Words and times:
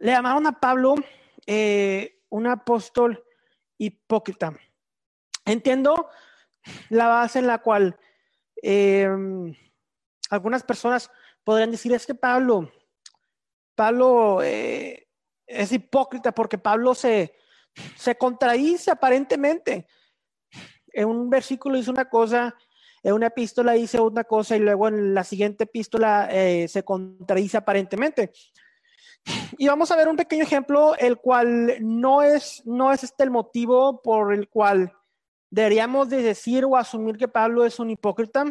Le 0.00 0.12
llamaron 0.12 0.46
a 0.46 0.60
Pablo 0.60 0.94
eh, 1.46 2.20
un 2.28 2.46
apóstol 2.46 3.24
hipócrita. 3.78 4.56
Entiendo 5.44 6.08
la 6.90 7.06
base 7.06 7.38
en 7.38 7.46
la 7.46 7.58
cual 7.58 7.96
eh, 8.62 9.08
algunas 10.30 10.64
personas 10.64 11.10
podrían 11.44 11.70
decir 11.70 11.92
es 11.92 12.06
que 12.06 12.14
Pablo, 12.14 12.70
Pablo 13.74 14.42
eh, 14.42 15.08
es 15.46 15.72
hipócrita 15.72 16.32
porque 16.32 16.58
Pablo 16.58 16.94
se, 16.94 17.34
se 17.96 18.16
contradice 18.16 18.90
aparentemente. 18.90 19.86
En 20.88 21.08
un 21.08 21.30
versículo 21.30 21.76
dice 21.76 21.90
una 21.90 22.08
cosa, 22.08 22.56
en 23.02 23.12
una 23.12 23.28
epístola 23.28 23.72
dice 23.72 24.00
una 24.00 24.24
cosa 24.24 24.56
y 24.56 24.60
luego 24.60 24.88
en 24.88 25.14
la 25.14 25.22
siguiente 25.22 25.64
epístola 25.64 26.28
se 26.30 26.82
contradice 26.84 27.58
aparentemente. 27.58 28.32
Y 29.58 29.68
vamos 29.68 29.90
a 29.90 29.96
ver 29.96 30.08
un 30.08 30.16
pequeño 30.16 30.42
ejemplo, 30.42 30.94
el 30.96 31.18
cual 31.18 31.76
no 31.80 32.22
es, 32.22 32.62
no 32.64 32.92
es 32.92 33.02
este 33.04 33.24
el 33.24 33.30
motivo 33.30 34.02
por 34.02 34.32
el 34.32 34.48
cual 34.48 34.92
deberíamos 35.50 36.08
de 36.08 36.22
decir 36.22 36.64
o 36.64 36.76
asumir 36.76 37.16
que 37.16 37.28
Pablo 37.28 37.64
es 37.64 37.78
un 37.78 37.90
hipócrita. 37.90 38.44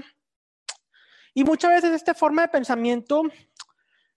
Y 1.34 1.44
muchas 1.44 1.72
veces 1.72 1.92
esta 1.92 2.14
forma 2.14 2.44
de 2.44 2.48
pensamiento 2.50 3.24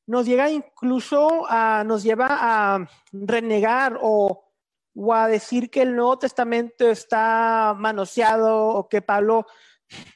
nos 0.06 0.26
llega 0.26 0.50
incluso 0.50 1.44
a, 1.48 1.84
nos 1.84 2.02
lleva 2.02 2.28
a 2.30 2.88
renegar 3.12 3.98
o, 4.00 4.52
o 4.94 5.14
a 5.14 5.28
decir 5.28 5.70
que 5.70 5.82
el 5.82 5.94
Nuevo 5.94 6.18
Testamento 6.18 6.88
está 6.88 7.74
manoseado 7.76 8.68
o 8.68 8.88
que 8.88 9.02
Pablo 9.02 9.46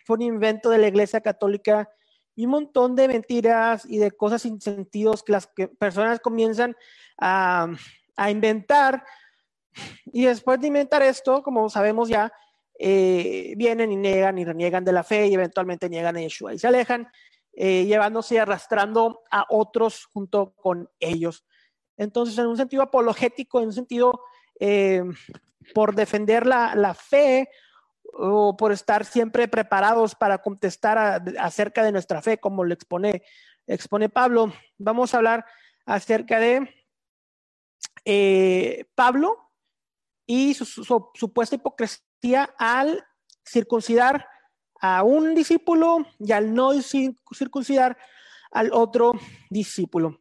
fue 0.05 0.16
un 0.16 0.23
invento 0.23 0.71
de 0.71 0.79
la 0.79 0.89
Iglesia 0.89 1.21
Católica 1.21 1.91
y 2.35 2.47
un 2.47 2.53
montón 2.53 2.95
de 2.97 3.09
mentiras 3.09 3.85
y 3.87 3.99
de 3.99 4.11
cosas 4.11 4.43
sin 4.43 4.61
sentidos 4.61 5.23
que 5.23 5.33
las 5.33 5.49
personas 5.79 6.21
comienzan 6.21 6.77
a, 7.19 7.69
inventar. 8.30 9.05
Y 10.07 10.24
después 10.24 10.61
de 10.61 10.69
inventar 10.69 11.02
esto, 11.02 11.43
como 11.43 11.69
sabemos 11.69 12.09
ya, 12.09 12.33
eh, 12.79 13.55
vienen 13.57 13.93
y 13.93 13.97
niegan 13.97 14.39
y 14.39 14.45
reniegan 14.45 14.85
de 14.85 14.93
la 14.93 15.02
fe 15.02 15.27
y 15.27 15.35
eventualmente 15.35 15.89
niegan 15.89 16.16
a 16.16 16.21
Yeshua 16.21 16.55
y 16.55 16.59
se 16.59 16.66
alejan, 16.66 17.09
eh, 17.52 17.85
llevándose 17.85 18.37
y 18.37 18.39
arrastrando 18.39 19.23
a 19.30 19.46
otros 19.49 20.07
junto 20.07 20.55
con 20.55 20.89
ellos. 21.01 21.45
Entonces, 21.96 22.39
en 22.39 22.46
un 22.46 22.57
sentido 22.57 22.83
apologético, 22.83 23.61
en 23.61 23.67
un 23.67 23.73
sentido 23.73 24.21
eh, 24.59 25.02
por 25.74 25.95
defender 25.95 26.46
la, 26.46 26.74
la 26.74 26.95
fe 26.95 27.49
o 28.13 28.57
por 28.57 28.73
estar 28.73 29.05
siempre 29.05 29.49
preparados 29.49 30.15
para 30.15 30.38
contestar 30.38 31.23
acerca 31.38 31.82
de 31.82 31.93
nuestra 31.93 32.23
fe, 32.23 32.38
como 32.38 32.65
lo 32.65 32.74
expone, 32.74 33.23
expone 33.66 34.09
Pablo. 34.09 34.52
Vamos 34.79 35.15
a 35.15 35.18
hablar 35.18 35.45
acerca 35.87 36.38
de 36.38 36.68
eh, 38.05 38.85
Pablo 38.95 39.38
y 40.27 40.55
su, 40.55 40.65
supuesta 41.15 41.57
hipocresía 41.57 42.55
al 42.59 43.05
circuncidar 43.46 44.29
a 44.80 45.02
un 45.02 45.35
discípulo 45.35 46.07
y 46.18 46.33
al 46.33 46.55
no 46.55 46.73
circuncidar 46.83 47.96
al 48.51 48.73
otro 48.73 49.13
discípulo. 49.51 50.21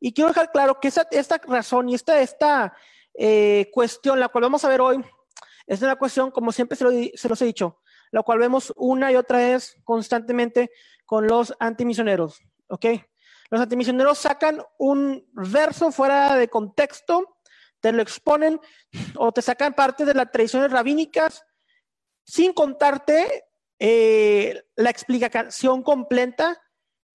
Y 0.00 0.12
quiero 0.12 0.28
dejar 0.28 0.52
claro 0.52 0.78
que 0.80 0.88
esta 0.88 1.38
razón 1.38 1.88
y 1.88 1.94
esta, 1.94 2.20
esta 2.20 2.72
eh, 3.14 3.68
cuestión, 3.72 4.20
la 4.20 4.28
cual 4.28 4.42
vamos 4.42 4.64
a 4.64 4.68
ver 4.68 4.80
hoy, 4.80 5.04
es 5.68 5.82
una 5.82 5.96
cuestión, 5.96 6.30
como 6.30 6.50
siempre 6.50 6.76
se, 6.76 7.28
los 7.28 7.42
he 7.42 7.44
dicho, 7.44 7.78
la 8.10 8.22
cual 8.22 8.38
vemos 8.38 8.72
una 8.74 9.12
y 9.12 9.16
otra 9.16 9.38
vez 9.38 9.76
constantemente 9.84 10.70
con 11.04 11.26
los 11.26 11.54
antimisioneros, 11.60 12.40
¿ok? 12.68 12.86
Los 13.50 13.60
antimisioneros 13.60 14.18
sacan 14.18 14.62
un 14.78 15.28
verso 15.32 15.92
fuera 15.92 16.36
de 16.36 16.48
contexto, 16.48 17.36
te 17.80 17.92
lo 17.92 18.00
exponen 18.00 18.58
o 19.16 19.30
te 19.30 19.42
sacan 19.42 19.74
parte 19.74 20.06
de 20.06 20.14
las 20.14 20.30
tradiciones 20.30 20.70
rabínicas 20.70 21.44
sin 22.24 22.54
contarte 22.54 23.44
eh, 23.78 24.62
la 24.74 24.88
explicación 24.88 25.82
completa, 25.82 26.60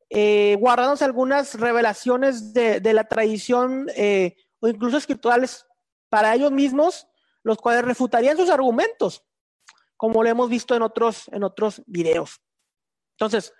eh, 0.09 0.57
guardándose 0.59 1.05
algunas 1.05 1.55
revelaciones 1.55 2.53
de, 2.53 2.93
la 2.93 3.05
tradición 3.05 3.87
eh, 3.95 4.35
o 4.59 4.67
incluso 4.67 4.97
escriturales 4.97 5.65
para 6.09 6.35
ellos 6.35 6.51
mismos 6.51 7.07
los 7.43 7.57
cuales 7.57 7.83
refutarían 7.85 8.37
sus 8.37 8.49
argumentos, 8.49 9.23
como 9.97 10.23
lo 10.23 10.29
hemos 10.29 10.49
visto 10.49 10.75
en 10.75 10.81
otros, 10.81 11.27
en 11.31 11.43
otros 11.43 11.83
videos. 11.85 12.41
Entonces, 13.17 13.53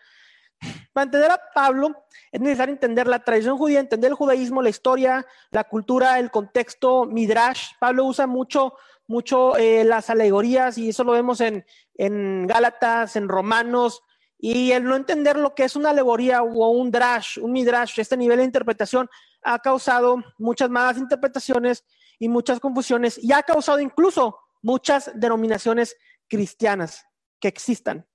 para 0.94 1.04
entender 1.06 1.32
a 1.32 1.42
Pablo 1.54 2.06
es 2.32 2.42
necesario 2.42 2.74
entender 2.74 3.08
la 3.08 3.24
tradición 3.24 3.58
judía, 3.58 3.80
entender 3.80 4.10
el 4.12 4.16
judaísmo, 4.16 4.62
la 4.62 4.70
historia, 4.70 5.26
la 5.52 5.66
cultura, 5.66 6.20
el 6.20 6.32
contexto, 6.32 7.06
Midrash. 7.06 7.72
Pablo 7.80 8.06
usa 8.06 8.28
mucho, 8.28 8.76
mucho 9.08 9.58
eh, 9.58 9.84
las 9.84 10.10
alegorías 10.10 10.78
y 10.78 10.90
eso 10.90 11.04
lo 11.04 11.12
vemos 11.12 11.42
en, 11.42 11.66
en 11.96 12.48
Gálatas, 12.48 13.16
en 13.16 13.28
Romanos. 13.28 14.02
Y 14.38 14.72
el 14.72 14.84
no 14.84 14.96
entender 14.96 15.38
lo 15.38 15.56
que 15.56 15.64
es 15.64 15.76
una 15.76 15.92
alegoría 15.92 16.44
o 16.44 16.70
un 16.70 16.92
drash, 16.92 17.40
un 17.40 17.52
midrash, 17.52 18.00
este 18.00 18.18
nivel 18.18 18.40
de 18.40 18.44
interpretación, 18.44 19.10
ha 19.42 19.60
causado 19.60 20.18
muchas 20.38 20.70
malas 20.70 20.98
interpretaciones 20.98 21.86
y 22.24 22.30
muchas 22.30 22.62
confusiones 22.62 23.22
y 23.22 23.34
ha 23.34 23.44
causado 23.44 23.82
incluso 23.82 24.40
muchas 24.62 25.12
denominaciones 25.14 25.98
cristianas 26.30 27.06
que 27.38 27.50
existan. 27.50 28.08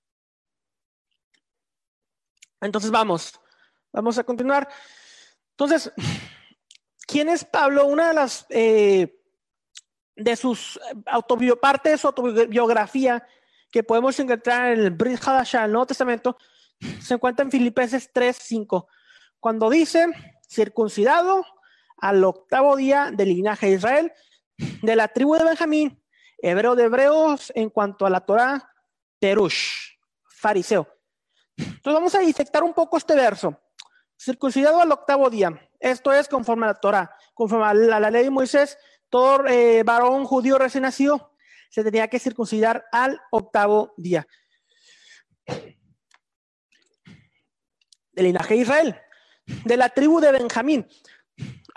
Entonces 2.59 2.91
vamos, 2.91 3.39
vamos 3.93 4.17
a 4.17 4.25
continuar. 4.25 4.67
Entonces, 5.51 5.93
¿quién 7.07 7.29
es 7.29 7.45
Pablo? 7.45 7.85
Una 7.85 8.09
de 8.09 8.15
las 8.15 8.47
eh, 8.49 9.21
de 10.17 10.37
sus 10.37 10.81
de 11.85 11.99
su 11.99 12.07
autobiografía 12.07 13.29
que 13.71 13.83
podemos 13.83 14.19
encontrar 14.19 14.73
en 14.73 14.81
el 14.81 14.91
Brit 14.91 15.21
Hadashah, 15.23 15.67
el 15.67 15.73
Nuevo 15.73 15.87
Testamento, 15.89 16.39
se 17.03 17.13
encuentra 17.13 17.45
en 17.45 17.51
Filipenses 17.51 18.11
3:5, 18.11 18.87
cuando 19.39 19.69
dice, 19.69 20.07
circuncidado 20.49 21.45
al 22.01 22.23
octavo 22.25 22.77
día 22.77 23.11
del 23.13 23.29
linaje 23.29 23.67
de 23.67 23.73
Israel, 23.75 24.13
de 24.57 24.97
la 24.97 25.09
tribu 25.09 25.37
de 25.37 25.45
Benjamín, 25.45 26.03
hebreo 26.39 26.75
de 26.75 26.85
hebreos 26.85 27.53
en 27.55 27.71
cuanto 27.71 28.07
a 28.07 28.11
la 28.11 28.21
Torah, 28.21 28.73
Terush, 29.19 29.97
fariseo. 30.25 30.89
Entonces 31.57 31.95
vamos 31.95 32.15
a 32.15 32.21
disectar 32.21 32.63
un 32.63 32.73
poco 32.73 32.97
este 32.97 33.15
verso. 33.15 33.61
Circuncidado 34.17 34.81
al 34.81 34.91
octavo 34.91 35.31
día. 35.31 35.51
Esto 35.81 36.13
es 36.13 36.29
conforme 36.29 36.65
a 36.67 36.69
la 36.69 36.75
Torah, 36.75 37.15
conforme 37.35 37.67
a 37.67 38.01
la, 38.01 38.11
ley 38.11 38.25
de 38.25 38.31
Moisés, 38.31 38.79
todo 39.09 39.47
eh, 39.47 39.83
varón 39.85 40.25
judío 40.25 40.59
recién 40.59 40.83
nacido 40.83 41.33
se 41.71 41.85
tenía 41.85 42.09
que 42.09 42.19
circuncidar 42.19 42.87
al 42.93 43.21
octavo 43.31 43.95
día. 43.97 44.27
Del 48.13 48.27
linaje 48.27 48.55
de 48.55 48.61
Israel, 48.61 49.01
de 49.65 49.77
la 49.77 49.89
tribu 49.91 50.21
de 50.21 50.33
Benjamín. 50.33 50.89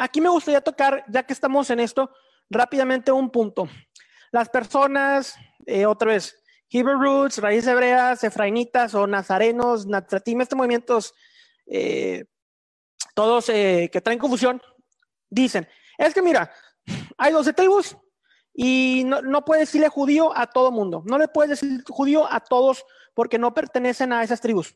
Aquí 0.02 0.20
me 0.20 0.30
gustaría 0.30 0.62
tocar, 0.62 1.06
ya 1.10 1.22
que 1.22 1.32
estamos 1.32 1.70
en 1.70 1.80
esto, 1.80 2.10
rápidamente 2.50 3.12
un 3.12 3.30
punto. 3.30 3.70
Las 4.32 4.50
personas, 4.50 5.36
eh, 5.68 5.86
otra 5.86 6.14
vez, 6.14 6.36
Hebrew 6.72 7.00
roots, 7.00 7.38
raíces 7.38 7.68
hebreas, 7.68 8.24
efrainitas 8.24 8.96
o 8.96 9.06
nazarenos, 9.06 9.86
natratim, 9.86 10.42
estos 10.42 10.58
movimientos, 10.58 11.14
eh, 11.68 12.26
todos 13.14 13.50
eh, 13.50 13.92
que 13.94 14.02
traen 14.02 14.18
confusión, 14.18 14.60
dicen, 15.30 15.68
es 16.00 16.16
que 16.16 16.24
mira, 16.24 16.52
hay 17.16 17.32
12 17.32 17.54
tribus 17.54 17.96
y 18.56 19.04
no, 19.06 19.22
no 19.22 19.46
puedes 19.46 19.68
decirle 19.68 19.88
judío 19.88 20.36
a 20.36 20.48
todo 20.48 20.72
mundo, 20.72 21.04
no 21.06 21.20
le 21.20 21.28
puedes 21.28 21.52
decir 21.52 21.84
judío 21.88 22.26
a 22.28 22.40
todos 22.40 22.86
porque 23.14 23.38
no 23.38 23.54
pertenecen 23.54 24.14
a 24.14 24.24
esas 24.24 24.42
tribus. 24.42 24.76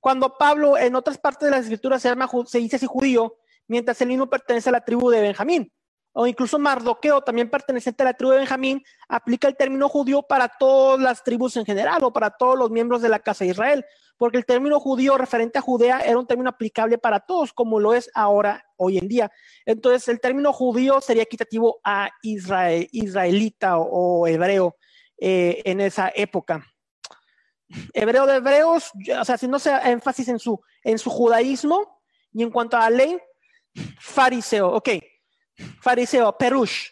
Cuando 0.00 0.38
Pablo 0.38 0.78
en 0.78 0.94
otras 0.94 1.18
partes 1.18 1.44
de 1.44 1.50
las 1.50 1.64
escrituras 1.64 2.00
se, 2.00 2.08
llama, 2.08 2.26
se 2.46 2.58
dice 2.58 2.76
así 2.76 2.86
judío, 2.86 3.36
mientras 3.70 4.00
el 4.00 4.08
mismo 4.08 4.28
pertenece 4.28 4.68
a 4.68 4.72
la 4.72 4.84
tribu 4.84 5.10
de 5.10 5.20
Benjamín. 5.20 5.72
O 6.12 6.26
incluso 6.26 6.58
Mardoqueo, 6.58 7.20
también 7.20 7.48
perteneciente 7.48 8.02
a 8.02 8.06
la 8.06 8.14
tribu 8.14 8.32
de 8.32 8.38
Benjamín, 8.38 8.82
aplica 9.08 9.46
el 9.46 9.56
término 9.56 9.88
judío 9.88 10.22
para 10.22 10.48
todas 10.48 10.98
las 10.98 11.22
tribus 11.22 11.56
en 11.56 11.64
general 11.64 12.02
o 12.02 12.12
para 12.12 12.30
todos 12.30 12.58
los 12.58 12.72
miembros 12.72 13.00
de 13.00 13.08
la 13.08 13.20
casa 13.20 13.44
de 13.44 13.52
Israel, 13.52 13.84
porque 14.16 14.38
el 14.38 14.44
término 14.44 14.80
judío 14.80 15.16
referente 15.16 15.60
a 15.60 15.62
Judea 15.62 16.00
era 16.00 16.18
un 16.18 16.26
término 16.26 16.50
aplicable 16.50 16.98
para 16.98 17.20
todos, 17.20 17.52
como 17.52 17.78
lo 17.78 17.94
es 17.94 18.10
ahora, 18.12 18.64
hoy 18.76 18.98
en 18.98 19.06
día. 19.06 19.30
Entonces, 19.64 20.08
el 20.08 20.18
término 20.18 20.52
judío 20.52 21.00
sería 21.00 21.22
equitativo 21.22 21.78
a 21.84 22.10
Israel, 22.22 22.88
israelita 22.90 23.78
o, 23.78 24.26
hebreo 24.26 24.74
eh, 25.16 25.62
en 25.64 25.80
esa 25.80 26.10
época. 26.12 26.66
Hebreo 27.94 28.26
de 28.26 28.34
hebreos, 28.38 28.90
o 29.16 29.24
sea, 29.24 29.36
haciéndose 29.36 29.70
énfasis 29.84 30.26
en 30.26 30.40
su, 30.40 30.60
en 30.82 30.98
su 30.98 31.08
judaísmo 31.08 32.00
y 32.32 32.42
en 32.42 32.50
cuanto 32.50 32.76
a 32.76 32.80
la 32.80 32.90
ley, 32.90 33.16
Fariseo, 33.98 34.68
ok. 34.68 34.88
Fariseo, 35.80 36.36
Perush. 36.36 36.88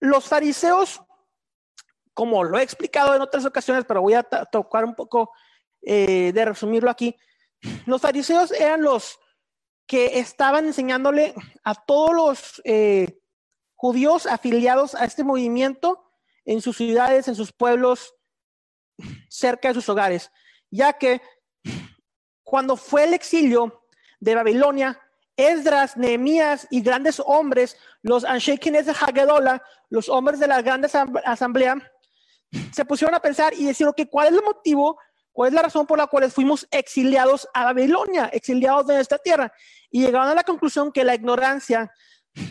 Los 0.00 0.26
fariseos, 0.26 1.00
como 2.14 2.44
lo 2.44 2.58
he 2.58 2.62
explicado 2.62 3.14
en 3.14 3.22
otras 3.22 3.44
ocasiones, 3.44 3.84
pero 3.86 4.02
voy 4.02 4.14
a 4.14 4.22
tocar 4.22 4.84
un 4.84 4.94
poco 4.94 5.32
eh, 5.82 6.32
de 6.32 6.44
resumirlo 6.44 6.90
aquí. 6.90 7.16
Los 7.86 8.02
fariseos 8.02 8.52
eran 8.52 8.82
los, 8.82 9.18
que 9.86 10.18
estaban 10.18 10.66
enseñándole 10.66 11.34
a 11.62 11.74
todos 11.74 12.14
los 12.14 12.62
eh, 12.64 13.20
judíos 13.76 14.26
afiliados 14.26 14.94
a 14.94 15.04
este 15.04 15.22
movimiento 15.22 16.10
en 16.44 16.60
sus 16.60 16.76
ciudades, 16.76 17.28
en 17.28 17.34
sus 17.34 17.52
pueblos, 17.52 18.14
cerca 19.28 19.68
de 19.68 19.74
sus 19.74 19.88
hogares, 19.88 20.30
ya 20.70 20.94
que 20.94 21.20
cuando 22.42 22.76
fue 22.76 23.04
el 23.04 23.14
exilio 23.14 23.84
de 24.20 24.34
Babilonia, 24.34 25.00
Esdras, 25.36 25.96
Nehemías 25.96 26.66
y 26.70 26.80
grandes 26.80 27.20
hombres, 27.24 27.76
los 28.02 28.24
Anshekines 28.24 28.86
de 28.86 28.92
Hagedola, 28.92 29.62
los 29.90 30.08
hombres 30.08 30.40
de 30.40 30.46
la 30.46 30.62
gran 30.62 30.84
asamblea, 31.24 31.76
se 32.72 32.84
pusieron 32.84 33.14
a 33.14 33.20
pensar 33.20 33.52
y 33.54 33.66
decir, 33.66 33.86
que 33.96 34.08
¿cuál 34.08 34.28
es 34.28 34.34
el 34.34 34.42
motivo? 34.42 34.98
¿Cuál 35.32 35.48
es 35.48 35.54
la 35.54 35.62
razón 35.62 35.86
por 35.86 35.98
la 35.98 36.06
cual 36.06 36.30
fuimos 36.30 36.66
exiliados 36.70 37.46
a 37.52 37.64
Babilonia, 37.64 38.26
exiliados 38.32 38.86
de 38.86 39.00
esta 39.00 39.18
tierra? 39.18 39.52
Y 39.90 40.00
llegaron 40.00 40.28
a 40.28 40.34
la 40.34 40.44
conclusión 40.44 40.92
que 40.92 41.04
la 41.04 41.14
ignorancia, 41.14 41.92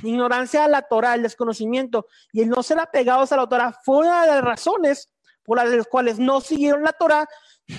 ignorancia 0.04 0.66
a 0.66 0.68
la 0.68 0.84
Torah, 0.84 1.16
el 1.16 1.24
desconocimiento 1.24 2.06
y 2.32 2.42
el 2.42 2.50
no 2.50 2.62
ser 2.62 2.80
apegados 2.80 3.32
a 3.32 3.38
la 3.38 3.48
Torah 3.48 3.74
fue 3.84 4.00
una 4.00 4.22
de 4.22 4.28
las 4.28 4.44
razones 4.44 5.10
por 5.44 5.58
las 5.58 5.88
cuales 5.88 6.20
no 6.20 6.42
siguieron 6.42 6.84
la 6.84 6.94
Torah 6.94 7.28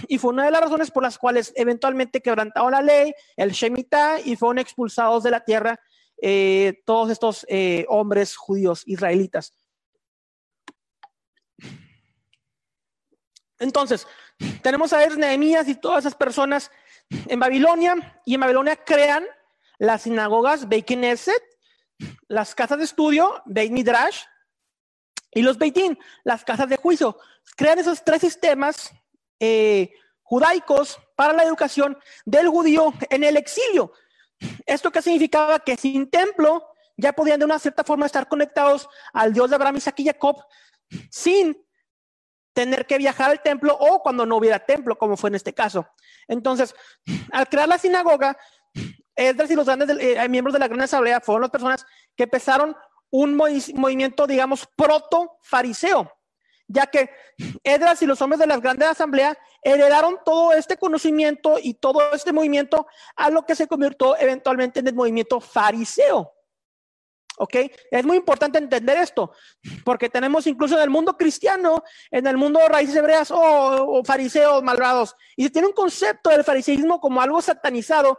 y 0.09 0.19
fue 0.19 0.33
una 0.33 0.45
de 0.45 0.51
las 0.51 0.61
razones 0.61 0.91
por 0.91 1.03
las 1.03 1.19
cuales 1.19 1.53
eventualmente 1.57 2.21
quebrantaron 2.21 2.73
la 2.73 2.83
ley, 2.83 3.15
el 3.37 3.53
Shemitah, 3.53 4.21
y 4.21 4.37
fueron 4.37 4.59
expulsados 4.59 5.23
de 5.23 5.31
la 5.31 5.45
tierra 5.45 5.81
eh, 6.21 6.83
todos 6.85 7.11
estos 7.11 7.47
eh, 7.49 7.85
hombres 7.89 8.37
judíos 8.37 8.83
israelitas. 8.87 9.55
Entonces, 13.59 14.07
tenemos 14.63 14.93
a 14.93 15.07
Nehemías 15.07 15.69
y 15.69 15.75
todas 15.75 16.01
esas 16.01 16.15
personas 16.15 16.71
en 17.09 17.41
Babilonia, 17.41 18.21
y 18.25 18.35
en 18.35 18.41
Babilonia 18.41 18.77
crean 18.77 19.25
las 19.79 20.03
sinagogas 20.03 20.69
Beit 20.69 20.91
las 22.29 22.55
casas 22.55 22.79
de 22.79 22.85
estudio 22.85 23.43
Beit 23.47 23.73
Midrash 23.73 24.25
y 25.31 25.43
los 25.43 25.59
Beitín, 25.59 25.99
las 26.25 26.45
casas 26.45 26.69
de 26.69 26.77
juicio. 26.77 27.19
Crean 27.57 27.79
esos 27.79 28.03
tres 28.05 28.23
sistemas 28.23 28.93
eh, 29.41 29.93
judaicos 30.23 30.99
para 31.15 31.33
la 31.33 31.45
educación 31.45 31.99
del 32.25 32.49
judío 32.49 32.93
en 33.11 33.25
el 33.25 33.37
exilio. 33.37 33.93
¿Esto 34.67 34.91
qué 34.91 35.01
significaba? 35.03 35.59
Que 35.59 35.77
sin 35.77 36.11
templo 36.11 36.67
ya 36.97 37.13
podían 37.13 37.39
de 37.39 37.45
una 37.45 37.59
cierta 37.59 37.85
forma 37.85 38.07
estar 38.07 38.29
conectados 38.29 38.89
al 39.13 39.33
Dios 39.33 39.51
de 39.51 39.57
Abraham, 39.57 39.77
Isaac 39.77 40.01
y 40.01 40.07
Jacob 40.07 40.45
sin 41.11 41.57
tener 42.53 42.87
que 42.87 42.97
viajar 42.97 43.31
al 43.31 43.43
templo 43.43 43.77
o 43.79 44.03
cuando 44.03 44.25
no 44.25 44.37
hubiera 44.37 44.59
templo, 44.59 44.97
como 44.97 45.17
fue 45.17 45.29
en 45.29 45.35
este 45.35 45.53
caso. 45.53 45.87
Entonces, 46.27 46.75
al 47.33 47.49
crear 47.49 47.69
la 47.69 47.79
sinagoga, 47.79 48.37
Esdras 49.15 49.51
y 49.51 49.55
los 49.55 49.67
grandes 49.67 49.97
eh, 49.99 50.29
miembros 50.29 50.53
de 50.53 50.59
la 50.59 50.69
gran 50.69 50.83
asamblea 50.83 51.21
fueron 51.21 51.43
las 51.43 51.51
personas 51.51 51.87
que 52.15 52.25
empezaron 52.25 52.77
un 53.11 53.35
movimiento, 53.35 54.27
digamos, 54.27 54.67
proto-fariseo 54.77 56.16
ya 56.69 56.87
que 56.87 57.11
Edras 57.63 58.03
y 58.03 58.07
los 58.07 58.21
hombres 58.23 58.41
de 58.41 58.47
la 58.47 58.59
grandes 58.59 58.89
asamblea 58.89 59.39
heredaron 59.63 60.19
todo 60.25 60.53
este 60.53 60.77
conocimiento 60.77 61.59
y 61.63 61.75
todo 61.75 62.13
este 62.13 62.33
movimiento 62.33 62.87
a 63.15 63.31
lo 63.31 63.45
que 63.45 63.55
se 63.55 63.69
convirtió 63.69 64.17
eventualmente 64.17 64.81
en 64.81 64.89
el 64.89 64.95
movimiento 64.95 65.41
fariseo. 65.41 66.33
¿Ok? 67.39 67.55
Es 67.91 68.05
muy 68.05 68.17
importante 68.17 68.57
entender 68.57 68.97
esto, 68.97 69.31
porque 69.85 70.09
tenemos 70.09 70.47
incluso 70.47 70.77
en 70.77 70.83
el 70.83 70.91
mundo 70.91 71.19
cristiano, 71.19 71.85
en 72.11 72.27
el 72.27 72.39
mundo 72.39 72.61
de 72.61 72.69
raíces 72.69 72.97
hebreas, 72.97 73.31
o, 73.31 73.39
oh, 73.39 74.05
fariseos 74.05 74.63
malvados, 74.63 75.15
y 75.37 75.45
se 75.45 75.51
tiene 75.51 75.69
un 75.69 75.75
concepto 75.75 76.31
del 76.31 76.45
fariseísmo 76.45 76.99
como 76.99 77.21
algo 77.21 77.43
satanizado, 77.43 78.19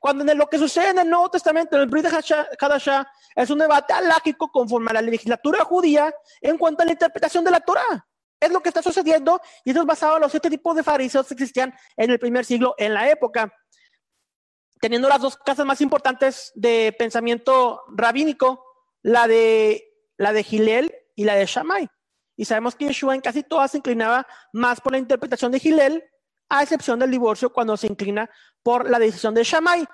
cuando 0.00 0.30
en 0.30 0.38
lo 0.38 0.48
que 0.48 0.58
sucede 0.58 0.90
en 0.90 0.98
el 0.98 1.10
Nuevo 1.10 1.30
Testamento, 1.30 1.76
en 1.76 1.82
el 1.82 1.88
Brit 1.88 2.06
Hadashah, 2.06 3.12
es 3.34 3.50
un 3.50 3.58
debate 3.58 3.92
alágico 3.92 4.50
conforme 4.50 4.90
a 4.90 4.94
la 4.94 5.02
legislatura 5.02 5.64
judía 5.64 6.12
en 6.40 6.58
cuanto 6.58 6.82
a 6.82 6.86
la 6.86 6.92
interpretación 6.92 7.44
de 7.44 7.50
la 7.50 7.60
Torah. 7.60 8.06
Es 8.40 8.50
lo 8.50 8.60
que 8.60 8.68
está 8.68 8.82
sucediendo 8.82 9.40
y 9.64 9.70
eso 9.70 9.80
es 9.80 9.86
basado 9.86 10.16
en 10.16 10.22
los 10.22 10.30
siete 10.30 10.48
tipos 10.50 10.76
de 10.76 10.82
fariseos 10.82 11.26
que 11.26 11.34
existían 11.34 11.74
en 11.96 12.10
el 12.10 12.18
primer 12.18 12.44
siglo 12.44 12.74
en 12.78 12.94
la 12.94 13.10
época. 13.10 13.52
Teniendo 14.80 15.08
las 15.08 15.20
dos 15.20 15.36
casas 15.36 15.66
más 15.66 15.80
importantes 15.80 16.52
de 16.54 16.94
pensamiento 16.96 17.82
rabínico, 17.88 18.64
la 19.02 19.26
de, 19.26 19.92
la 20.16 20.32
de 20.32 20.44
Gilel 20.44 20.94
y 21.16 21.24
la 21.24 21.34
de 21.34 21.46
Shammai. 21.46 21.88
Y 22.36 22.44
sabemos 22.44 22.76
que 22.76 22.86
Yeshua 22.86 23.16
en 23.16 23.20
casi 23.20 23.42
todas 23.42 23.72
se 23.72 23.78
inclinaba 23.78 24.24
más 24.52 24.80
por 24.80 24.92
la 24.92 24.98
interpretación 24.98 25.50
de 25.50 25.58
Gilel 25.58 26.04
a 26.48 26.62
excepción 26.62 26.98
del 26.98 27.10
divorcio 27.10 27.52
cuando 27.52 27.76
se 27.76 27.86
inclina 27.86 28.28
por 28.62 28.88
la 28.88 28.98
decisión 28.98 29.34
de 29.34 29.44
Shammai. 29.44 29.86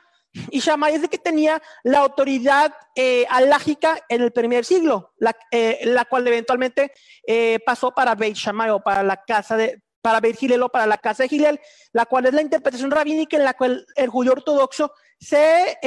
Y 0.50 0.58
Shammai 0.58 0.94
es 0.94 1.02
de 1.02 1.08
que 1.08 1.18
tenía 1.18 1.62
la 1.84 2.00
autoridad 2.00 2.74
eh, 2.96 3.24
alágica 3.30 3.98
en 4.08 4.20
el 4.20 4.32
primer 4.32 4.64
siglo, 4.64 5.12
la, 5.16 5.36
eh, 5.52 5.94
cual 6.08 6.26
eventualmente 6.26 6.92
eh, 7.26 7.60
pasó 7.64 7.92
para 7.92 8.16
Beit 8.16 8.36
Shammai 8.36 8.70
o 8.70 8.80
para 8.80 9.04
la 9.04 9.22
casa 9.24 9.56
de, 9.56 9.80
para 10.02 10.20
Beit 10.20 10.36
Gilel 10.36 10.62
o 10.62 10.68
para 10.68 10.86
la 10.86 10.98
casa 10.98 11.22
de 11.22 11.28
Gilel, 11.28 11.60
la 11.92 12.06
cual 12.06 12.26
es 12.26 12.34
la 12.34 12.42
interpretación 12.42 12.90
rabínica 12.90 13.36
en 13.36 13.44
la 13.44 13.54
cual 13.54 13.86
el 13.94 14.08
judío 14.08 14.32
ortodoxo 14.32 14.92
se, 15.20 15.78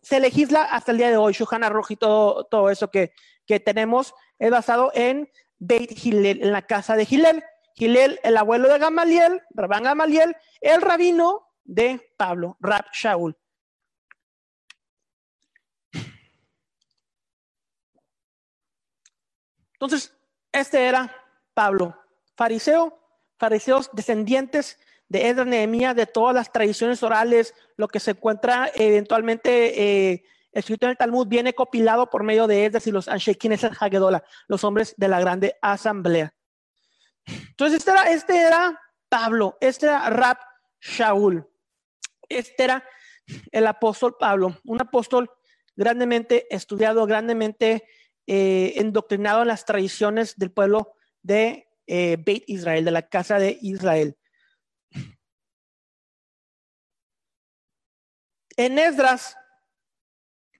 se 0.00 0.20
legisla 0.20 0.62
hasta 0.62 0.92
el 0.92 0.98
día 0.98 1.10
de 1.10 1.16
hoy. 1.16 1.32
Shuhan 1.32 1.64
Aruch 1.64 1.90
y 1.90 1.96
todo, 1.96 2.44
todo 2.44 2.70
eso 2.70 2.88
que, 2.88 3.12
que 3.46 3.58
tenemos 3.58 4.14
es 4.38 4.50
basado 4.52 4.92
en 4.94 5.28
Beit 5.58 5.92
Gilel, 5.98 6.40
en 6.42 6.52
la 6.52 6.62
casa 6.62 6.94
de 6.94 7.04
Gilel. 7.04 7.42
Gilel, 7.78 8.18
el 8.24 8.36
abuelo 8.36 8.68
de 8.68 8.76
Gamaliel, 8.76 9.40
Rabán 9.50 9.84
Gamaliel, 9.84 10.36
el 10.60 10.82
rabino 10.82 11.46
de 11.62 12.12
Pablo, 12.16 12.56
Rab 12.58 12.86
Shaul. 12.92 13.36
Entonces, 19.74 20.12
este 20.50 20.86
era 20.86 21.14
Pablo, 21.54 21.96
fariseo, 22.34 22.98
fariseos 23.38 23.90
descendientes 23.92 24.80
de 25.08 25.28
Edra 25.28 25.44
Nehemías, 25.44 25.94
de 25.94 26.06
todas 26.06 26.34
las 26.34 26.50
tradiciones 26.50 27.04
orales, 27.04 27.54
lo 27.76 27.86
que 27.86 28.00
se 28.00 28.10
encuentra 28.10 28.72
eventualmente 28.74 30.10
eh, 30.10 30.24
escrito 30.50 30.86
en 30.86 30.90
el 30.90 30.96
Talmud, 30.96 31.28
viene 31.28 31.54
copilado 31.54 32.10
por 32.10 32.24
medio 32.24 32.48
de 32.48 32.66
Esdras 32.66 32.88
y 32.88 32.90
los 32.90 33.06
Anshekines 33.06 33.62
el 33.62 33.76
Hagedola, 33.78 34.24
los 34.48 34.64
hombres 34.64 34.94
de 34.96 35.06
la 35.06 35.20
grande 35.20 35.56
asamblea. 35.62 36.34
Entonces, 37.28 37.78
este 37.78 37.90
era, 37.90 38.10
este 38.10 38.36
era 38.38 38.80
Pablo, 39.08 39.56
este 39.60 39.86
era 39.86 40.10
Rab 40.10 40.38
Shaul, 40.80 41.46
este 42.28 42.64
era 42.64 42.84
el 43.50 43.66
apóstol 43.66 44.16
Pablo, 44.18 44.58
un 44.64 44.80
apóstol 44.80 45.30
grandemente 45.76 46.52
estudiado, 46.54 47.06
grandemente 47.06 47.84
eh, 48.26 48.74
endoctrinado 48.76 49.42
en 49.42 49.48
las 49.48 49.64
tradiciones 49.64 50.36
del 50.36 50.50
pueblo 50.50 50.94
de 51.22 51.68
eh, 51.86 52.16
Beit 52.18 52.44
Israel, 52.46 52.84
de 52.84 52.90
la 52.90 53.08
casa 53.08 53.38
de 53.38 53.58
Israel. 53.62 54.16
En 58.56 58.78
Esdras, 58.78 59.36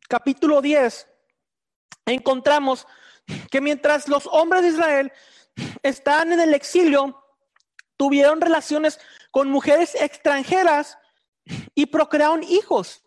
capítulo 0.09 0.63
10, 0.63 1.09
encontramos 2.07 2.87
que 3.51 3.61
mientras 3.61 4.09
los 4.09 4.27
hombres 4.29 4.63
de 4.63 4.69
Israel 4.69 5.13
están 5.83 6.33
en 6.33 6.41
el 6.41 6.55
exilio, 6.55 7.23
tuvieron 7.97 8.41
relaciones 8.41 9.01
con 9.31 9.51
mujeres 9.51 9.95
extranjeras 9.95 10.99
y 11.75 11.87
procrearon 11.87 12.43
hijos. 12.43 13.03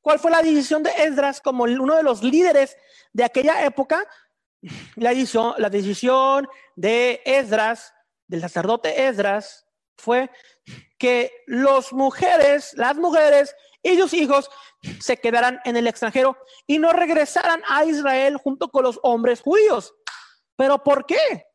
¿Cuál 0.00 0.18
fue 0.18 0.30
la 0.30 0.42
decisión 0.42 0.82
de 0.82 0.90
Esdras 0.98 1.40
como 1.40 1.64
uno 1.64 1.94
de 1.94 2.02
los 2.02 2.22
líderes 2.22 2.76
de 3.12 3.24
aquella 3.24 3.64
época? 3.64 4.04
La 4.96 5.10
decisión, 5.10 5.54
la 5.58 5.70
decisión 5.70 6.48
de 6.76 7.22
Esdras, 7.24 7.94
del 8.26 8.40
sacerdote 8.40 9.06
Esdras, 9.06 9.66
fue 9.96 10.30
que 10.98 11.32
las 11.46 11.92
mujeres, 11.92 12.72
las 12.74 12.96
mujeres 12.96 13.54
y 13.82 13.96
sus 13.96 14.12
hijos 14.14 14.50
se 15.00 15.16
quedaran 15.16 15.60
en 15.64 15.76
el 15.76 15.86
extranjero 15.86 16.36
y 16.66 16.78
no 16.78 16.92
regresaran 16.92 17.62
a 17.68 17.84
Israel 17.84 18.36
junto 18.36 18.68
con 18.68 18.84
los 18.84 18.98
hombres 19.02 19.40
judíos. 19.40 19.94
¿Pero 20.62 20.80
por 20.80 21.04
qué? 21.04 21.48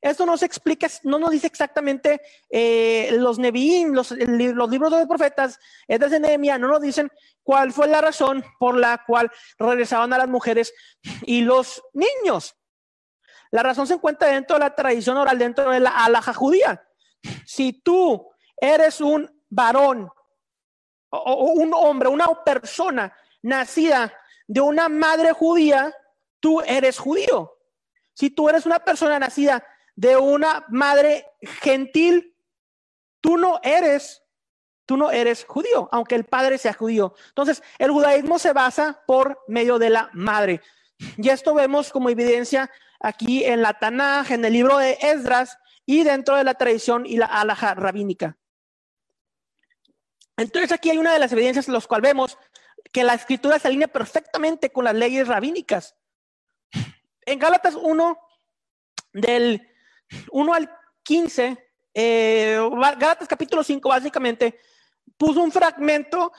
Esto 0.00 0.24
no 0.24 0.36
se 0.36 0.46
explica, 0.46 0.86
no 1.02 1.18
nos 1.18 1.32
dice 1.32 1.48
exactamente 1.48 2.20
eh, 2.48 3.08
los 3.18 3.40
Nevi'im, 3.40 3.92
los, 3.92 4.12
los, 4.12 4.70
libros 4.70 4.92
de 4.92 4.98
los 4.98 5.08
profetas, 5.08 5.58
es 5.88 5.98
de 5.98 6.20
Nehemia, 6.20 6.56
no 6.56 6.68
nos 6.68 6.80
dicen 6.80 7.10
cuál 7.42 7.72
fue 7.72 7.88
la 7.88 8.00
razón 8.00 8.44
por 8.60 8.76
la 8.76 9.02
cual 9.04 9.32
regresaban 9.58 10.12
a 10.12 10.18
las 10.18 10.28
mujeres 10.28 10.72
y 11.22 11.40
los 11.40 11.82
niños. 11.92 12.54
La 13.50 13.64
razón 13.64 13.88
se 13.88 13.94
encuentra 13.94 14.28
dentro 14.28 14.54
de 14.54 14.60
la 14.60 14.76
tradición 14.76 15.16
oral, 15.16 15.38
dentro 15.38 15.68
de 15.68 15.80
la 15.80 16.04
alhaja 16.04 16.32
judía. 16.32 16.86
Si 17.44 17.72
tú 17.72 18.30
eres 18.56 19.00
un 19.00 19.28
varón 19.48 20.08
o 21.10 21.50
un 21.50 21.74
hombre, 21.74 22.08
una 22.08 22.28
persona 22.44 23.12
nacida 23.42 24.14
de 24.46 24.60
una 24.60 24.88
madre 24.88 25.32
judía, 25.32 25.92
tú 26.38 26.60
eres 26.60 26.96
judío. 26.96 27.55
Si 28.16 28.30
tú 28.30 28.48
eres 28.48 28.64
una 28.64 28.80
persona 28.80 29.18
nacida 29.18 29.62
de 29.94 30.16
una 30.16 30.64
madre 30.68 31.26
gentil, 31.62 32.34
tú 33.20 33.36
no 33.36 33.60
eres 33.62 34.22
tú 34.86 34.96
no 34.96 35.10
eres 35.10 35.44
judío, 35.44 35.88
aunque 35.90 36.14
el 36.14 36.24
padre 36.24 36.58
sea 36.58 36.72
judío. 36.72 37.14
Entonces, 37.28 37.60
el 37.78 37.90
judaísmo 37.90 38.38
se 38.38 38.52
basa 38.52 39.02
por 39.04 39.42
medio 39.48 39.80
de 39.80 39.90
la 39.90 40.10
madre. 40.12 40.62
Y 41.18 41.28
esto 41.28 41.54
vemos 41.54 41.90
como 41.90 42.08
evidencia 42.08 42.70
aquí 43.00 43.44
en 43.44 43.62
la 43.62 43.74
Tanaj, 43.74 44.30
en 44.30 44.44
el 44.44 44.52
libro 44.52 44.78
de 44.78 44.96
Esdras 45.00 45.58
y 45.84 46.04
dentro 46.04 46.36
de 46.36 46.44
la 46.44 46.54
tradición 46.54 47.04
y 47.04 47.16
la 47.16 47.26
alhaja 47.26 47.74
rabínica. 47.74 48.38
Entonces 50.36 50.70
aquí 50.72 50.90
hay 50.90 50.98
una 50.98 51.12
de 51.12 51.18
las 51.18 51.32
evidencias 51.32 51.66
en 51.66 51.74
las 51.74 51.86
cuales 51.86 52.08
vemos 52.10 52.38
que 52.92 53.04
la 53.04 53.14
escritura 53.14 53.58
se 53.58 53.68
alinea 53.68 53.88
perfectamente 53.88 54.70
con 54.70 54.84
las 54.84 54.94
leyes 54.94 55.26
rabínicas. 55.26 55.96
En 57.26 57.40
Gálatas 57.40 57.74
1, 57.74 58.18
del 59.12 59.68
1 60.30 60.54
al 60.54 60.70
15, 61.02 61.70
eh, 61.92 62.58
Gálatas 62.98 63.26
capítulo 63.26 63.64
5 63.64 63.88
básicamente, 63.88 64.60
puso 65.16 65.42
un 65.42 65.50
fragmento 65.50 66.32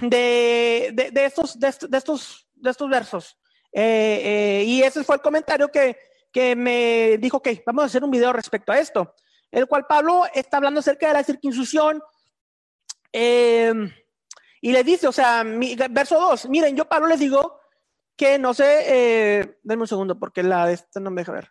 de, 0.00 1.10
de, 1.12 1.24
estos, 1.24 1.58
de, 1.60 1.68
estos, 1.68 2.48
de 2.54 2.70
estos 2.70 2.90
versos. 2.90 3.38
Eh, 3.72 4.62
eh, 4.62 4.64
y 4.66 4.82
ese 4.82 5.04
fue 5.04 5.14
el 5.14 5.22
comentario 5.22 5.68
que, 5.68 5.96
que 6.32 6.56
me 6.56 7.18
dijo, 7.18 7.36
ok, 7.36 7.48
vamos 7.64 7.84
a 7.84 7.86
hacer 7.86 8.02
un 8.02 8.10
video 8.10 8.32
respecto 8.32 8.72
a 8.72 8.80
esto, 8.80 9.14
el 9.52 9.68
cual 9.68 9.86
Pablo 9.86 10.24
está 10.34 10.56
hablando 10.56 10.80
acerca 10.80 11.06
de 11.06 11.14
la 11.14 11.22
circuncisión. 11.22 12.02
Em, 13.12 13.94
y 14.60 14.72
le 14.72 14.82
dice, 14.82 15.06
o 15.06 15.12
sea, 15.12 15.44
verso 15.90 16.20
2, 16.20 16.48
miren, 16.48 16.74
yo 16.74 16.88
Pablo 16.88 17.06
les 17.06 17.20
digo 17.20 17.61
que 18.22 18.38
no 18.38 18.54
sé, 18.54 18.84
eh, 18.86 19.58
denme 19.64 19.82
un 19.82 19.88
segundo 19.88 20.16
porque 20.16 20.44
la 20.44 20.64
de 20.68 20.74
esta 20.74 21.00
no 21.00 21.10
me 21.10 21.22
deja 21.22 21.32
ver. 21.32 21.50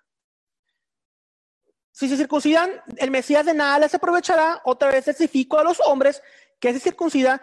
Si 1.92 2.08
se 2.08 2.16
circuncidan, 2.16 2.72
el 2.96 3.12
Mesías 3.12 3.46
de 3.46 3.54
nada 3.54 3.78
les 3.80 3.94
aprovechará. 3.94 4.62
Otra 4.64 4.90
vez 4.90 5.04
testifico 5.04 5.60
a 5.60 5.66
los 5.66 5.82
hombres 5.82 6.24
que 6.62 6.72
se 6.72 6.80
circuncida, 6.80 7.42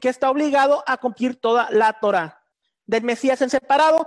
que 0.00 0.08
está 0.08 0.30
obligado 0.30 0.84
a 0.86 0.96
cumplir 0.96 1.40
toda 1.40 1.68
la 1.72 1.94
Torah. 1.94 2.40
Del 2.86 3.02
Mesías 3.02 3.42
en 3.42 3.50
separado, 3.50 4.06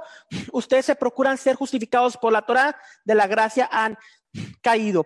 ustedes 0.53 0.85
se 0.85 0.95
procuran 0.95 1.37
ser 1.37 1.57
justificados 1.57 2.15
por 2.15 2.31
la 2.31 2.43
Torah, 2.43 2.79
de 3.03 3.15
la 3.15 3.27
gracia 3.27 3.67
han 3.69 3.97
caído. 4.61 5.05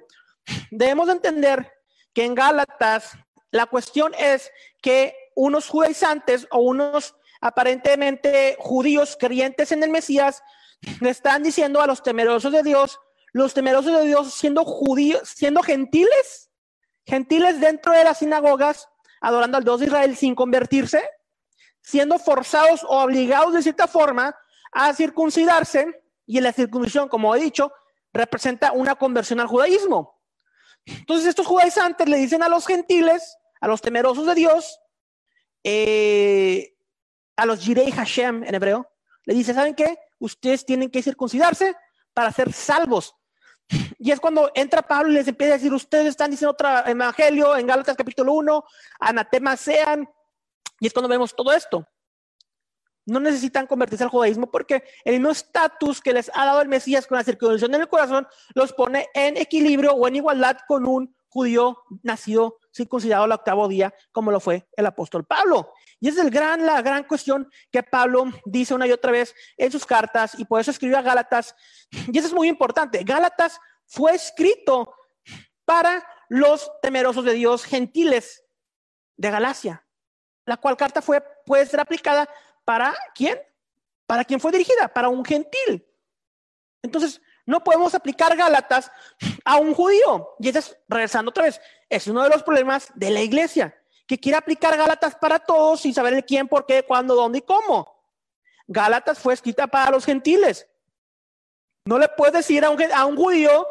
Debemos 0.69 1.09
entender 1.09 1.73
que 2.13 2.23
en 2.23 2.35
Gálatas 2.35 3.13
la 3.49 3.65
cuestión 3.65 4.13
es 4.19 4.51
que 4.79 5.15
unos 5.35 5.67
judaizantes 5.69 6.45
o 6.51 6.59
unos 6.59 7.15
aparentemente 7.45 8.57
judíos 8.57 9.15
creyentes 9.19 9.71
en 9.71 9.83
el 9.83 9.91
Mesías 9.91 10.41
le 10.99 11.11
están 11.11 11.43
diciendo 11.43 11.79
a 11.79 11.85
los 11.85 12.01
temerosos 12.01 12.51
de 12.51 12.63
Dios, 12.63 12.99
los 13.33 13.53
temerosos 13.53 13.95
de 13.99 14.07
Dios 14.07 14.33
siendo 14.33 14.65
judíos, 14.65 15.29
siendo 15.29 15.61
gentiles, 15.61 16.49
gentiles 17.05 17.59
dentro 17.59 17.93
de 17.93 18.03
las 18.03 18.17
sinagogas, 18.17 18.89
adorando 19.21 19.59
al 19.59 19.63
Dios 19.63 19.79
de 19.79 19.85
Israel 19.85 20.15
sin 20.15 20.33
convertirse, 20.33 21.07
siendo 21.83 22.17
forzados 22.17 22.83
o 22.83 23.03
obligados 23.03 23.53
de 23.53 23.61
cierta 23.61 23.87
forma 23.87 24.35
a 24.71 24.91
circuncidarse, 24.93 26.01
y 26.25 26.41
la 26.41 26.51
circuncisión, 26.51 27.07
como 27.07 27.35
he 27.35 27.39
dicho, 27.39 27.71
representa 28.11 28.71
una 28.71 28.95
conversión 28.95 29.39
al 29.39 29.45
judaísmo. 29.45 30.19
Entonces 30.83 31.27
estos 31.27 31.45
judaizantes 31.45 32.09
le 32.09 32.17
dicen 32.17 32.41
a 32.41 32.49
los 32.49 32.65
gentiles, 32.65 33.37
a 33.61 33.67
los 33.67 33.81
temerosos 33.81 34.25
de 34.25 34.33
Dios, 34.33 34.79
eh, 35.63 36.74
a 37.35 37.45
los 37.45 37.59
Jirei 37.59 37.91
Hashem 37.91 38.43
en 38.43 38.55
hebreo, 38.55 38.89
le 39.25 39.33
dice, 39.33 39.53
¿saben 39.53 39.75
qué? 39.75 39.97
Ustedes 40.19 40.65
tienen 40.65 40.89
que 40.89 41.01
circuncidarse 41.01 41.75
para 42.13 42.31
ser 42.31 42.53
salvos. 42.53 43.15
Y 43.97 44.11
es 44.11 44.19
cuando 44.19 44.51
entra 44.53 44.83
Pablo 44.83 45.11
y 45.11 45.15
les 45.15 45.27
empieza 45.27 45.53
a 45.53 45.57
decir, 45.57 45.73
ustedes 45.73 46.07
están 46.07 46.31
diciendo 46.31 46.51
otro 46.51 46.69
evangelio 46.85 47.57
en 47.57 47.67
Gálatas 47.67 47.97
capítulo 47.97 48.33
1, 48.33 48.63
anatemas 48.99 49.59
sean. 49.59 50.07
Y 50.79 50.87
es 50.87 50.93
cuando 50.93 51.09
vemos 51.09 51.35
todo 51.35 51.51
esto. 51.51 51.87
No 53.07 53.19
necesitan 53.19 53.67
convertirse 53.67 54.03
al 54.03 54.09
judaísmo 54.09 54.49
porque 54.49 54.83
el 55.03 55.13
mismo 55.13 55.29
estatus 55.29 56.01
que 56.01 56.13
les 56.13 56.31
ha 56.33 56.45
dado 56.45 56.61
el 56.61 56.67
Mesías 56.67 57.05
con 57.05 57.17
la 57.17 57.23
circuncisión 57.23 57.73
en 57.73 57.81
el 57.81 57.87
corazón 57.87 58.27
los 58.55 58.73
pone 58.73 59.07
en 59.13 59.37
equilibrio 59.37 59.93
o 59.93 60.07
en 60.07 60.15
igualdad 60.15 60.57
con 60.67 60.87
un 60.87 61.15
judío 61.27 61.83
nacido 62.01 62.57
circuncidado 62.73 63.25
al 63.25 63.31
octavo 63.31 63.67
día, 63.67 63.93
como 64.11 64.31
lo 64.31 64.39
fue 64.39 64.67
el 64.75 64.85
apóstol 64.85 65.25
Pablo. 65.25 65.73
Y 66.05 66.09
es 66.09 66.19
el 66.19 66.29
gran, 66.29 66.63
la 66.63 66.83
gran 66.83 67.03
cuestión 67.05 67.49
que 67.71 67.81
Pablo 67.81 68.25
dice 68.45 68.75
una 68.75 68.85
y 68.85 68.91
otra 68.91 69.11
vez 69.11 69.33
en 69.57 69.71
sus 69.71 69.87
cartas, 69.87 70.37
y 70.37 70.45
por 70.45 70.61
eso 70.61 70.69
escribió 70.69 70.99
a 70.99 71.01
Gálatas. 71.01 71.55
Y 71.89 72.19
eso 72.19 72.27
es 72.27 72.33
muy 72.35 72.47
importante. 72.47 73.03
Gálatas 73.03 73.59
fue 73.87 74.13
escrito 74.13 74.93
para 75.65 76.07
los 76.29 76.71
temerosos 76.83 77.25
de 77.25 77.33
Dios 77.33 77.65
gentiles 77.65 78.43
de 79.17 79.31
Galacia, 79.31 79.83
la 80.45 80.57
cual 80.57 80.77
carta 80.77 81.01
fue, 81.01 81.23
puede 81.43 81.65
ser 81.65 81.79
aplicada 81.79 82.29
para 82.65 82.95
quién? 83.15 83.39
Para 84.05 84.23
quién 84.23 84.39
fue 84.39 84.51
dirigida, 84.51 84.87
para 84.87 85.09
un 85.09 85.25
gentil. 85.25 85.87
Entonces, 86.83 87.19
no 87.47 87.63
podemos 87.63 87.95
aplicar 87.95 88.37
Gálatas 88.37 88.91
a 89.43 89.55
un 89.55 89.73
judío. 89.73 90.35
Y 90.39 90.49
eso 90.49 90.59
es, 90.59 90.77
regresando 90.87 91.31
otra 91.31 91.45
vez, 91.45 91.59
es 91.89 92.05
uno 92.05 92.21
de 92.21 92.29
los 92.29 92.43
problemas 92.43 92.91
de 92.93 93.09
la 93.09 93.21
iglesia, 93.21 93.75
que 94.07 94.19
quiere 94.19 94.37
aplicar 94.37 94.77
Gálatas 94.77 95.15
para 95.15 95.39
todos 95.39 95.81
sin 95.81 95.93
saber 95.93 96.13
el 96.13 96.25
quién, 96.25 96.47
por 96.47 96.65
qué, 96.65 96.83
cuándo, 96.83 97.15
dónde 97.15 97.39
y 97.39 97.41
cómo. 97.41 97.95
Gálatas 98.67 99.19
fue 99.19 99.33
escrita 99.33 99.67
para 99.67 99.91
los 99.91 100.05
gentiles. 100.05 100.67
No 101.85 101.99
le 101.99 102.07
puedes 102.09 102.33
decir 102.33 102.65
a 102.65 102.69
un, 102.69 102.81
a 102.91 103.05
un 103.05 103.15
judío, 103.15 103.67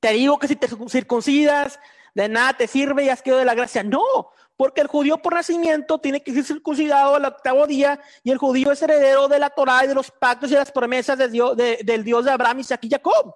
te 0.00 0.10
digo 0.12 0.38
que 0.38 0.48
si 0.48 0.56
te 0.56 0.68
circuncidas, 0.88 1.78
de 2.14 2.28
nada 2.28 2.54
te 2.54 2.66
sirve 2.66 3.04
y 3.04 3.08
has 3.08 3.22
quedado 3.22 3.40
de 3.40 3.46
la 3.46 3.54
gracia. 3.54 3.82
No, 3.82 4.30
porque 4.56 4.80
el 4.80 4.86
judío 4.86 5.18
por 5.18 5.34
nacimiento 5.34 5.98
tiene 5.98 6.22
que 6.22 6.32
ser 6.32 6.44
circuncidado 6.44 7.16
al 7.16 7.24
octavo 7.24 7.66
día 7.66 8.00
y 8.22 8.30
el 8.30 8.38
judío 8.38 8.72
es 8.72 8.82
heredero 8.82 9.28
de 9.28 9.38
la 9.38 9.50
Torah 9.50 9.84
y 9.84 9.88
de 9.88 9.94
los 9.94 10.10
pactos 10.10 10.50
y 10.50 10.54
las 10.54 10.72
promesas 10.72 11.18
de 11.18 11.28
Dios, 11.28 11.56
del 11.56 12.04
Dios 12.04 12.24
de 12.24 12.30
Abraham, 12.30 12.60
Isaac 12.60 12.84
y 12.84 12.90
Jacob. 12.90 13.34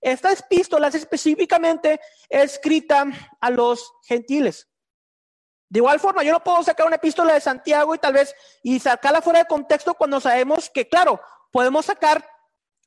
Esta 0.00 0.32
epístola 0.32 0.88
es 0.88 0.94
específicamente 0.94 2.00
escrita 2.28 3.04
a 3.40 3.50
los 3.50 3.92
gentiles. 4.04 4.68
De 5.68 5.80
igual 5.80 5.98
forma, 5.98 6.22
yo 6.22 6.32
no 6.32 6.44
puedo 6.44 6.62
sacar 6.62 6.86
una 6.86 6.96
epístola 6.96 7.34
de 7.34 7.40
Santiago 7.40 7.94
y 7.94 7.98
tal 7.98 8.12
vez 8.12 8.34
y 8.62 8.78
sacarla 8.78 9.20
fuera 9.20 9.40
de 9.40 9.46
contexto 9.46 9.94
cuando 9.94 10.20
sabemos 10.20 10.70
que, 10.70 10.88
claro, 10.88 11.20
podemos 11.50 11.86
sacar 11.86 12.24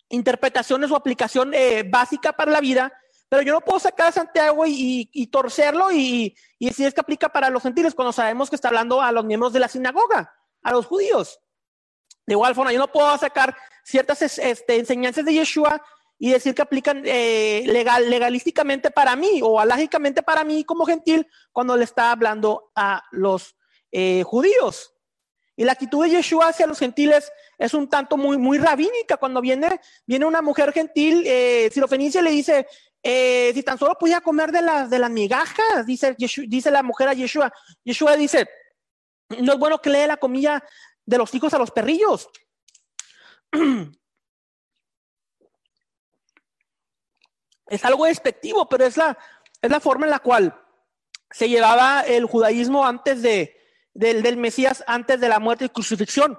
interpretaciones 0.09 0.89
o 0.89 0.95
aplicación 0.95 1.53
eh, 1.53 1.83
básica 1.83 2.33
para 2.33 2.51
la 2.51 2.61
vida, 2.61 2.91
pero 3.27 3.43
yo 3.43 3.53
no 3.53 3.61
puedo 3.61 3.79
sacar 3.79 4.07
a 4.07 4.11
Santiago 4.11 4.63
y, 4.65 5.27
torcerlo 5.31 5.91
y, 5.91 6.35
y, 6.57 6.67
decir 6.67 6.87
es 6.87 6.93
que 6.93 7.01
aplica 7.01 7.29
para 7.29 7.49
los 7.49 7.61
gentiles 7.61 7.93
cuando 7.93 8.11
sabemos 8.11 8.49
que 8.49 8.55
está 8.55 8.69
hablando 8.69 9.01
a 9.01 9.11
los 9.11 9.25
miembros 9.25 9.53
de 9.53 9.59
la 9.59 9.67
sinagoga, 9.67 10.33
a 10.63 10.71
los 10.71 10.87
judíos. 10.87 11.39
De 12.25 12.33
igual 12.33 12.55
forma, 12.55 12.71
yo 12.71 12.79
no 12.79 12.91
puedo 12.91 13.15
sacar 13.17 13.55
ciertas 13.83 14.21
este, 14.21 14.77
enseñanzas 14.77 15.25
de 15.25 15.33
Yeshua 15.33 15.81
y 16.19 16.31
decir 16.31 16.53
que 16.53 16.61
aplican 16.61 17.01
eh, 17.05 17.63
legal, 17.65 18.09
legalísticamente 18.09 18.91
para 18.91 19.15
mí 19.15 19.39
o 19.41 19.59
alágicamente 19.59 20.21
para 20.21 20.43
mí 20.43 20.65
como 20.65 20.85
gentil 20.85 21.25
cuando 21.51 21.75
le 21.77 21.85
está 21.85 22.11
hablando 22.11 22.71
a 22.75 23.01
los 23.11 23.55
eh, 23.91 24.23
judíos. 24.23 24.93
Y 25.55 25.65
la 25.65 25.73
actitud 25.73 26.03
de 26.03 26.11
Yeshua 26.11 26.47
hacia 26.47 26.67
los 26.67 26.79
gentiles 26.79 27.29
es 27.57 27.73
un 27.73 27.89
tanto 27.89 28.15
muy, 28.15 28.37
muy 28.37 28.57
rabínica. 28.57 29.17
Cuando 29.17 29.41
viene, 29.41 29.81
viene 30.05 30.25
una 30.25 30.41
mujer 30.41 30.71
gentil, 30.71 31.23
eh, 31.25 31.69
Sirofenicia 31.73 32.21
le 32.21 32.31
dice, 32.31 32.65
eh, 33.03 33.51
si 33.53 33.61
tan 33.63 33.77
solo 33.77 33.97
podía 33.97 34.21
comer 34.21 34.53
de 34.53 34.61
las, 34.61 34.89
de 34.89 34.99
las 34.99 35.09
migajas, 35.09 35.85
dice, 35.85 36.15
dice 36.17 36.71
la 36.71 36.81
mujer 36.81 37.09
a 37.09 37.13
Yeshua. 37.13 37.51
Yeshua 37.83 38.15
dice, 38.15 38.47
no 39.41 39.51
es 39.51 39.59
bueno 39.59 39.81
que 39.81 39.89
le 39.89 39.99
dé 39.99 40.07
la 40.07 40.15
comida 40.15 40.63
de 41.05 41.17
los 41.17 41.33
hijos 41.35 41.53
a 41.53 41.57
los 41.57 41.71
perrillos. 41.71 42.29
Es 47.69 47.85
algo 47.85 48.05
despectivo, 48.05 48.67
pero 48.67 48.85
es 48.85 48.97
la, 48.97 49.17
es 49.61 49.69
la 49.69 49.79
forma 49.79 50.05
en 50.05 50.11
la 50.11 50.19
cual 50.19 50.59
se 51.31 51.47
llevaba 51.47 52.01
el 52.01 52.25
judaísmo 52.25 52.85
antes 52.85 53.21
de, 53.21 53.57
del, 53.93 54.21
del 54.23 54.37
Mesías, 54.37 54.83
antes 54.87 55.19
de 55.19 55.29
la 55.29 55.39
muerte 55.39 55.65
y 55.65 55.69
crucifixión 55.69 56.37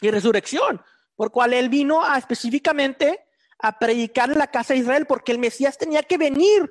y 0.00 0.10
resurrección, 0.10 0.82
por 1.14 1.30
cual 1.30 1.52
él 1.52 1.68
vino 1.68 2.04
a 2.04 2.18
específicamente 2.18 3.24
a 3.58 3.78
predicar 3.78 4.30
en 4.30 4.38
la 4.38 4.50
casa 4.50 4.74
de 4.74 4.80
Israel, 4.80 5.06
porque 5.06 5.32
el 5.32 5.38
Mesías 5.38 5.78
tenía 5.78 6.02
que 6.02 6.18
venir 6.18 6.70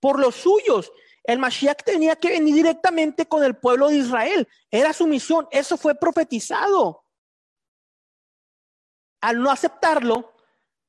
por 0.00 0.18
los 0.18 0.34
suyos. 0.34 0.92
El 1.22 1.38
Mashiach 1.38 1.82
tenía 1.82 2.16
que 2.16 2.28
venir 2.28 2.54
directamente 2.54 3.26
con 3.26 3.42
el 3.42 3.56
pueblo 3.56 3.88
de 3.88 3.96
Israel. 3.96 4.46
Era 4.70 4.92
su 4.92 5.06
misión. 5.06 5.48
Eso 5.50 5.78
fue 5.78 5.94
profetizado. 5.94 7.04
Al 9.22 9.40
no 9.40 9.50
aceptarlo, 9.50 10.34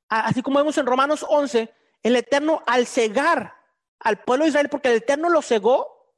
así 0.10 0.42
como 0.42 0.60
vemos 0.60 0.78
en 0.78 0.86
Romanos 0.86 1.26
11, 1.28 1.74
el 2.06 2.16
Eterno 2.16 2.62
al 2.68 2.86
cegar 2.86 3.56
al 4.00 4.20
pueblo 4.24 4.46
de 4.46 4.50
Israel, 4.50 4.70
porque 4.70 4.90
el 4.90 4.98
Eterno 4.98 5.28
lo 5.28 5.42
cegó, 5.42 6.14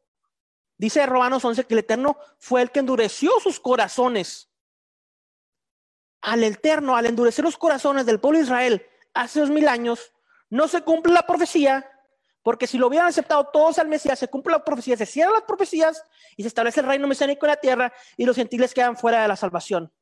dice 0.77 1.05
Romanos 1.05 1.45
11 1.45 1.63
que 1.63 1.75
el 1.75 1.79
Eterno 1.79 2.17
fue 2.39 2.61
el 2.61 2.71
que 2.71 2.79
endureció 2.79 3.31
sus 3.39 3.61
corazones. 3.61 4.49
Al 6.19 6.43
Eterno, 6.43 6.97
al 6.97 7.05
endurecer 7.05 7.45
los 7.45 7.57
corazones 7.57 8.05
del 8.05 8.19
pueblo 8.19 8.39
de 8.39 8.43
Israel, 8.43 8.85
hace 9.13 9.39
dos 9.39 9.49
mil 9.49 9.65
años, 9.69 10.11
no 10.49 10.67
se 10.67 10.81
cumple 10.81 11.13
la 11.13 11.25
profecía, 11.25 11.89
Porque 12.43 12.67
si 12.67 12.77
lo 12.77 12.87
hubieran 12.87 13.07
aceptado 13.07 13.45
todos 13.45 13.79
al 13.79 13.87
Mesías, 13.87 14.19
se 14.19 14.27
cumple 14.27 14.51
la 14.51 14.65
profecía, 14.65 14.97
se 14.97 15.05
cierran 15.05 15.35
las 15.35 15.43
profecías 15.43 16.03
y 16.35 16.43
se 16.43 16.49
establece 16.49 16.81
el 16.81 16.87
reino 16.87 17.07
mesiánico 17.07 17.45
en 17.45 17.51
la 17.51 17.57
tierra 17.57 17.93
y 18.17 18.25
los 18.25 18.35
gentiles 18.35 18.73
quedan 18.73 18.97
fuera 18.97 19.21
de 19.21 19.29
la 19.29 19.37
salvación. 19.37 19.93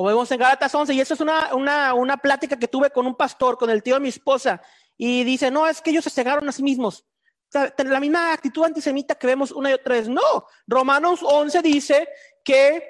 Como 0.00 0.08
vemos 0.08 0.30
en 0.30 0.38
Gálatas 0.38 0.74
11, 0.74 0.94
y 0.94 1.00
eso 1.02 1.12
es 1.12 1.20
una, 1.20 1.54
una, 1.54 1.92
una 1.92 2.16
plática 2.16 2.58
que 2.58 2.68
tuve 2.68 2.88
con 2.88 3.06
un 3.06 3.14
pastor, 3.14 3.58
con 3.58 3.68
el 3.68 3.82
tío 3.82 3.96
de 3.96 4.00
mi 4.00 4.08
esposa, 4.08 4.62
y 4.96 5.24
dice, 5.24 5.50
no, 5.50 5.66
es 5.66 5.82
que 5.82 5.90
ellos 5.90 6.04
se 6.04 6.08
cegaron 6.08 6.48
a 6.48 6.52
sí 6.52 6.62
mismos. 6.62 7.04
La 7.52 8.00
misma 8.00 8.32
actitud 8.32 8.64
antisemita 8.64 9.14
que 9.14 9.26
vemos 9.26 9.52
una 9.52 9.68
y 9.68 9.74
otra 9.74 9.96
vez. 9.96 10.08
No, 10.08 10.46
Romanos 10.66 11.20
11 11.22 11.60
dice 11.60 12.08
que 12.42 12.82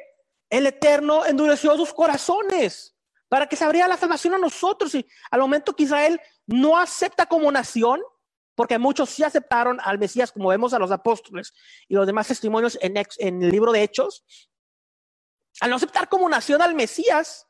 el 0.48 0.66
Eterno 0.68 1.26
endureció 1.26 1.76
sus 1.76 1.92
corazones 1.92 2.94
para 3.28 3.48
que 3.48 3.56
se 3.56 3.64
abriera 3.64 3.88
la 3.88 3.96
salvación 3.96 4.34
a 4.34 4.38
nosotros. 4.38 4.94
Y 4.94 5.04
al 5.32 5.40
momento 5.40 5.74
que 5.74 5.82
Israel 5.82 6.20
no 6.46 6.78
acepta 6.78 7.26
como 7.26 7.50
nación, 7.50 8.00
porque 8.54 8.78
muchos 8.78 9.10
sí 9.10 9.24
aceptaron 9.24 9.80
al 9.82 9.98
Mesías, 9.98 10.30
como 10.30 10.50
vemos 10.50 10.74
a 10.74 10.78
los 10.78 10.92
apóstoles 10.92 11.54
y 11.88 11.94
los 11.96 12.06
demás 12.06 12.28
testimonios 12.28 12.78
en, 12.80 12.94
en 13.18 13.42
el 13.42 13.50
libro 13.50 13.72
de 13.72 13.82
Hechos, 13.82 14.24
al 15.60 15.70
no 15.70 15.76
aceptar 15.76 16.08
como 16.08 16.28
nación 16.28 16.62
al 16.62 16.74
Mesías, 16.74 17.46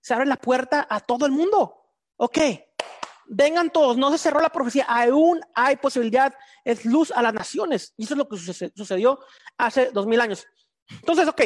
se 0.00 0.14
abre 0.14 0.26
la 0.26 0.36
puerta 0.36 0.86
a 0.88 1.00
todo 1.00 1.26
el 1.26 1.32
mundo. 1.32 1.74
Ok, 2.16 2.38
vengan 3.28 3.70
todos, 3.70 3.96
no 3.96 4.10
se 4.10 4.18
cerró 4.18 4.40
la 4.40 4.50
profecía, 4.50 4.84
aún 4.84 5.40
hay 5.54 5.76
posibilidad, 5.76 6.34
es 6.64 6.84
luz 6.84 7.10
a 7.12 7.22
las 7.22 7.34
naciones. 7.34 7.94
Y 7.96 8.04
eso 8.04 8.14
es 8.14 8.18
lo 8.18 8.28
que 8.28 8.36
sucedió 8.36 9.20
hace 9.56 9.90
dos 9.90 10.06
mil 10.06 10.20
años. 10.20 10.46
Entonces, 10.90 11.28
ok, 11.28 11.42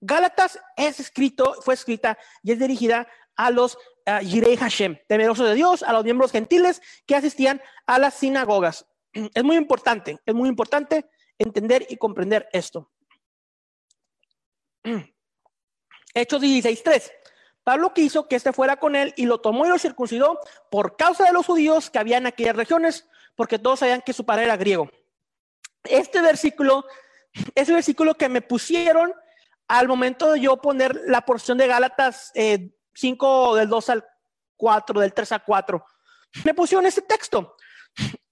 Gálatas 0.00 0.58
es 0.76 1.00
escrito, 1.00 1.56
fue 1.62 1.74
escrita 1.74 2.18
y 2.42 2.52
es 2.52 2.58
dirigida 2.58 3.08
a 3.36 3.50
los 3.50 3.76
uh, 4.06 4.20
Yirei 4.22 4.56
Hashem, 4.56 4.98
temerosos 5.08 5.48
de 5.48 5.54
Dios, 5.54 5.82
a 5.82 5.92
los 5.92 6.04
miembros 6.04 6.30
gentiles 6.30 6.80
que 7.06 7.16
asistían 7.16 7.60
a 7.86 7.98
las 7.98 8.14
sinagogas. 8.14 8.86
Es 9.34 9.44
muy 9.44 9.56
importante, 9.56 10.18
es 10.26 10.34
muy 10.34 10.48
importante 10.48 11.08
entender 11.38 11.86
y 11.88 11.96
comprender 11.96 12.48
esto. 12.52 12.90
Hechos 16.14 16.40
16.3. 16.40 17.10
Pablo 17.64 17.92
quiso 17.92 18.28
que 18.28 18.36
éste 18.36 18.52
fuera 18.52 18.76
con 18.76 18.94
él 18.94 19.12
y 19.16 19.26
lo 19.26 19.40
tomó 19.40 19.66
y 19.66 19.68
lo 19.68 19.78
circuncidó 19.78 20.38
por 20.70 20.96
causa 20.96 21.24
de 21.24 21.32
los 21.32 21.46
judíos 21.46 21.90
que 21.90 21.98
había 21.98 22.18
en 22.18 22.26
aquellas 22.26 22.56
regiones, 22.56 23.08
porque 23.34 23.58
todos 23.58 23.80
sabían 23.80 24.02
que 24.02 24.12
su 24.12 24.24
padre 24.24 24.44
era 24.44 24.56
griego. 24.56 24.90
Este 25.82 26.20
versículo 26.20 26.84
es 27.54 27.68
el 27.68 27.74
versículo 27.74 28.14
que 28.14 28.28
me 28.28 28.42
pusieron 28.42 29.12
al 29.66 29.88
momento 29.88 30.32
de 30.32 30.40
yo 30.40 30.58
poner 30.58 31.00
la 31.06 31.22
porción 31.22 31.58
de 31.58 31.66
Gálatas 31.66 32.32
5 32.94 33.56
eh, 33.56 33.60
del 33.60 33.68
2 33.68 33.90
al 33.90 34.04
4, 34.56 35.00
del 35.00 35.12
3 35.12 35.32
al 35.32 35.44
4. 35.44 35.84
Me 36.44 36.54
pusieron 36.54 36.86
este 36.86 37.02
texto. 37.02 37.56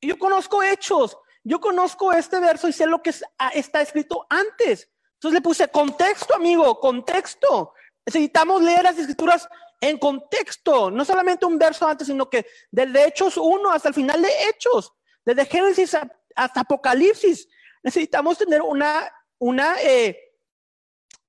Yo 0.00 0.18
conozco 0.18 0.62
hechos, 0.62 1.16
yo 1.44 1.60
conozco 1.60 2.12
este 2.12 2.38
verso 2.40 2.68
y 2.68 2.72
sé 2.72 2.86
lo 2.86 3.02
que 3.02 3.14
ah, 3.38 3.50
está 3.54 3.80
escrito 3.80 4.26
antes. 4.28 4.91
Entonces 5.22 5.38
le 5.38 5.42
puse 5.42 5.68
contexto, 5.68 6.34
amigo, 6.34 6.80
contexto. 6.80 7.74
Necesitamos 8.04 8.60
leer 8.60 8.82
las 8.82 8.98
escrituras 8.98 9.48
en 9.80 9.96
contexto, 9.96 10.90
no 10.90 11.04
solamente 11.04 11.46
un 11.46 11.58
verso 11.58 11.86
antes, 11.86 12.08
sino 12.08 12.28
que 12.28 12.44
desde 12.72 13.06
Hechos 13.06 13.36
1 13.36 13.70
hasta 13.70 13.90
el 13.90 13.94
final 13.94 14.20
de 14.20 14.30
Hechos, 14.48 14.92
desde 15.24 15.46
Génesis 15.46 15.96
hasta 16.34 16.60
Apocalipsis, 16.62 17.48
necesitamos 17.84 18.36
tener 18.36 18.62
una, 18.62 19.08
una, 19.38 19.80
eh, 19.80 20.18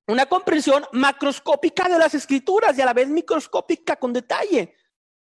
una 0.07 0.25
comprensión 0.25 0.83
macroscópica 0.93 1.87
de 1.87 1.99
las 1.99 2.15
escrituras 2.15 2.75
y 2.75 2.81
a 2.81 2.85
la 2.85 2.93
vez 2.93 3.07
microscópica 3.07 3.95
con 3.97 4.11
detalle. 4.11 4.75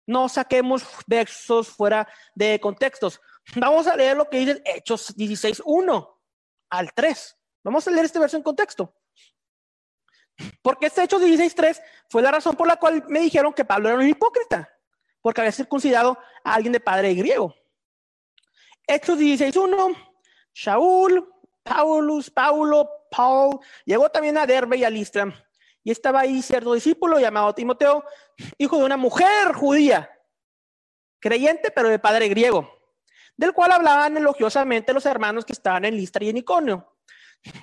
No 0.06 0.30
saquemos 0.30 0.84
versos 1.08 1.68
fuera 1.70 2.08
de 2.36 2.60
contextos. 2.60 3.20
Vamos 3.56 3.88
a 3.88 3.96
leer 3.96 4.18
lo 4.18 4.30
que 4.30 4.38
dice 4.38 4.62
Hechos 4.66 5.16
16, 5.16 5.64
1 5.66 6.22
al 6.70 6.94
3. 6.94 7.38
Vamos 7.64 7.88
a 7.88 7.92
leer 7.92 8.06
este 8.06 8.20
verso 8.20 8.38
en 8.38 8.44
contexto. 8.44 8.96
Porque 10.62 10.88
este 10.88 11.04
Hechos 11.04 11.22
16.3 11.22 11.82
fue 12.10 12.22
la 12.22 12.32
razón 12.32 12.56
por 12.56 12.68
la 12.68 12.78
cual 12.78 13.04
me 13.08 13.20
dijeron 13.20 13.54
que 13.54 13.66
Pablo 13.66 13.90
era 13.90 13.98
un 13.98 14.08
hipócrita, 14.08 14.70
porque 15.22 15.42
había 15.42 15.52
circuncidado 15.52 16.18
a 16.44 16.54
alguien 16.56 16.74
de 16.74 16.80
padre 16.80 17.14
griego. 17.14 17.56
Hechos 18.88 19.20
16.1, 19.20 19.96
Shaul, 20.54 21.32
Paulus, 21.64 22.30
Paulo, 22.32 22.90
Paul, 23.12 23.60
llegó 23.86 24.10
también 24.10 24.38
a 24.38 24.48
Derbe 24.48 24.78
y 24.78 24.84
a 24.84 24.90
Listra, 24.90 25.32
y 25.84 25.92
estaba 25.92 26.22
ahí 26.22 26.42
cierto 26.42 26.74
discípulo 26.74 27.20
llamado 27.20 27.54
Timoteo, 27.54 28.04
hijo 28.58 28.78
de 28.78 28.84
una 28.86 28.98
mujer 28.98 29.54
judía, 29.54 30.10
creyente 31.20 31.72
pero 31.72 31.90
de 31.90 32.00
padre 32.00 32.28
griego, 32.30 32.70
del 33.38 33.54
cual 33.54 33.72
hablaban 33.72 34.18
elogiosamente 34.18 34.94
los 34.94 35.06
hermanos 35.06 35.46
que 35.46 35.54
estaban 35.54 35.86
en 35.86 35.96
Listra 35.96 36.24
y 36.26 36.30
en 36.30 36.38
Iconio. 36.38 36.88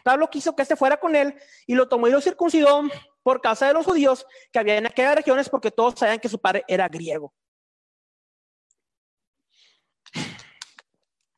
Pablo 0.03 0.29
quiso 0.29 0.57
que 0.57 0.63
este 0.63 0.77
fuera 0.77 0.99
con 0.99 1.15
él 1.15 1.39
y 1.67 1.75
lo 1.75 1.89
tomó 1.89 2.09
y 2.09 2.11
lo 2.11 2.21
circuncidó 2.21 2.83
por 3.23 3.41
causa 3.41 3.67
de 3.67 3.75
los 3.75 3.87
judíos 3.87 4.27
que 4.53 4.59
había 4.59 4.77
en 4.77 4.87
aquellas 4.87 5.15
regiones 5.15 5.49
porque 5.49 5.71
todos 5.71 5.99
sabían 5.99 6.19
que 6.19 6.29
su 6.29 6.41
padre 6.41 6.65
era 6.67 6.89
griego. 6.89 7.33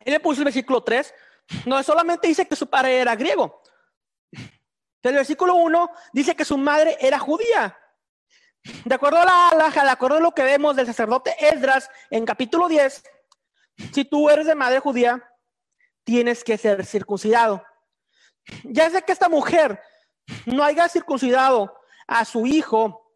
Él 0.01 0.15
le 0.15 0.21
puso 0.21 0.41
el 0.41 0.47
versículo 0.47 0.83
3, 0.83 1.13
no 1.67 1.83
solamente 1.83 2.29
dice 2.29 2.47
que 2.47 2.57
su 2.57 2.69
padre 2.69 2.99
era 2.99 3.15
griego. 3.15 3.63
El 5.03 5.15
versículo 5.15 5.55
1 5.57 5.91
dice 6.13 6.35
que 6.35 6.45
su 6.45 6.57
madre 6.57 6.97
era 7.01 7.19
judía. 7.19 7.77
De 8.85 8.95
acuerdo 8.95 9.19
a 9.19 9.25
la 9.25 9.49
alhaja, 9.49 9.85
de 9.85 9.91
acuerdo 9.91 10.19
a 10.19 10.21
lo 10.21 10.33
que 10.33 10.43
vemos 10.43 10.77
del 10.77 10.87
sacerdote 10.87 11.35
Esdras 11.39 11.89
en 12.11 12.27
capítulo 12.27 12.69
10, 12.69 13.03
si 13.93 14.05
tú 14.05 14.29
eres 14.29 14.47
de 14.47 14.55
madre 14.55 14.81
judía, 14.81 15.27
tienes 16.05 16.45
que 16.45 16.59
ser 16.59 16.85
circuncidado. 16.85 17.65
Ya 18.65 18.91
sé 18.91 19.03
que 19.03 19.13
esta 19.13 19.29
mujer 19.29 19.81
no 20.47 20.65
haya 20.65 20.89
circuncidado 20.89 21.75
a 22.07 22.25
su 22.25 22.47
hijo, 22.47 23.13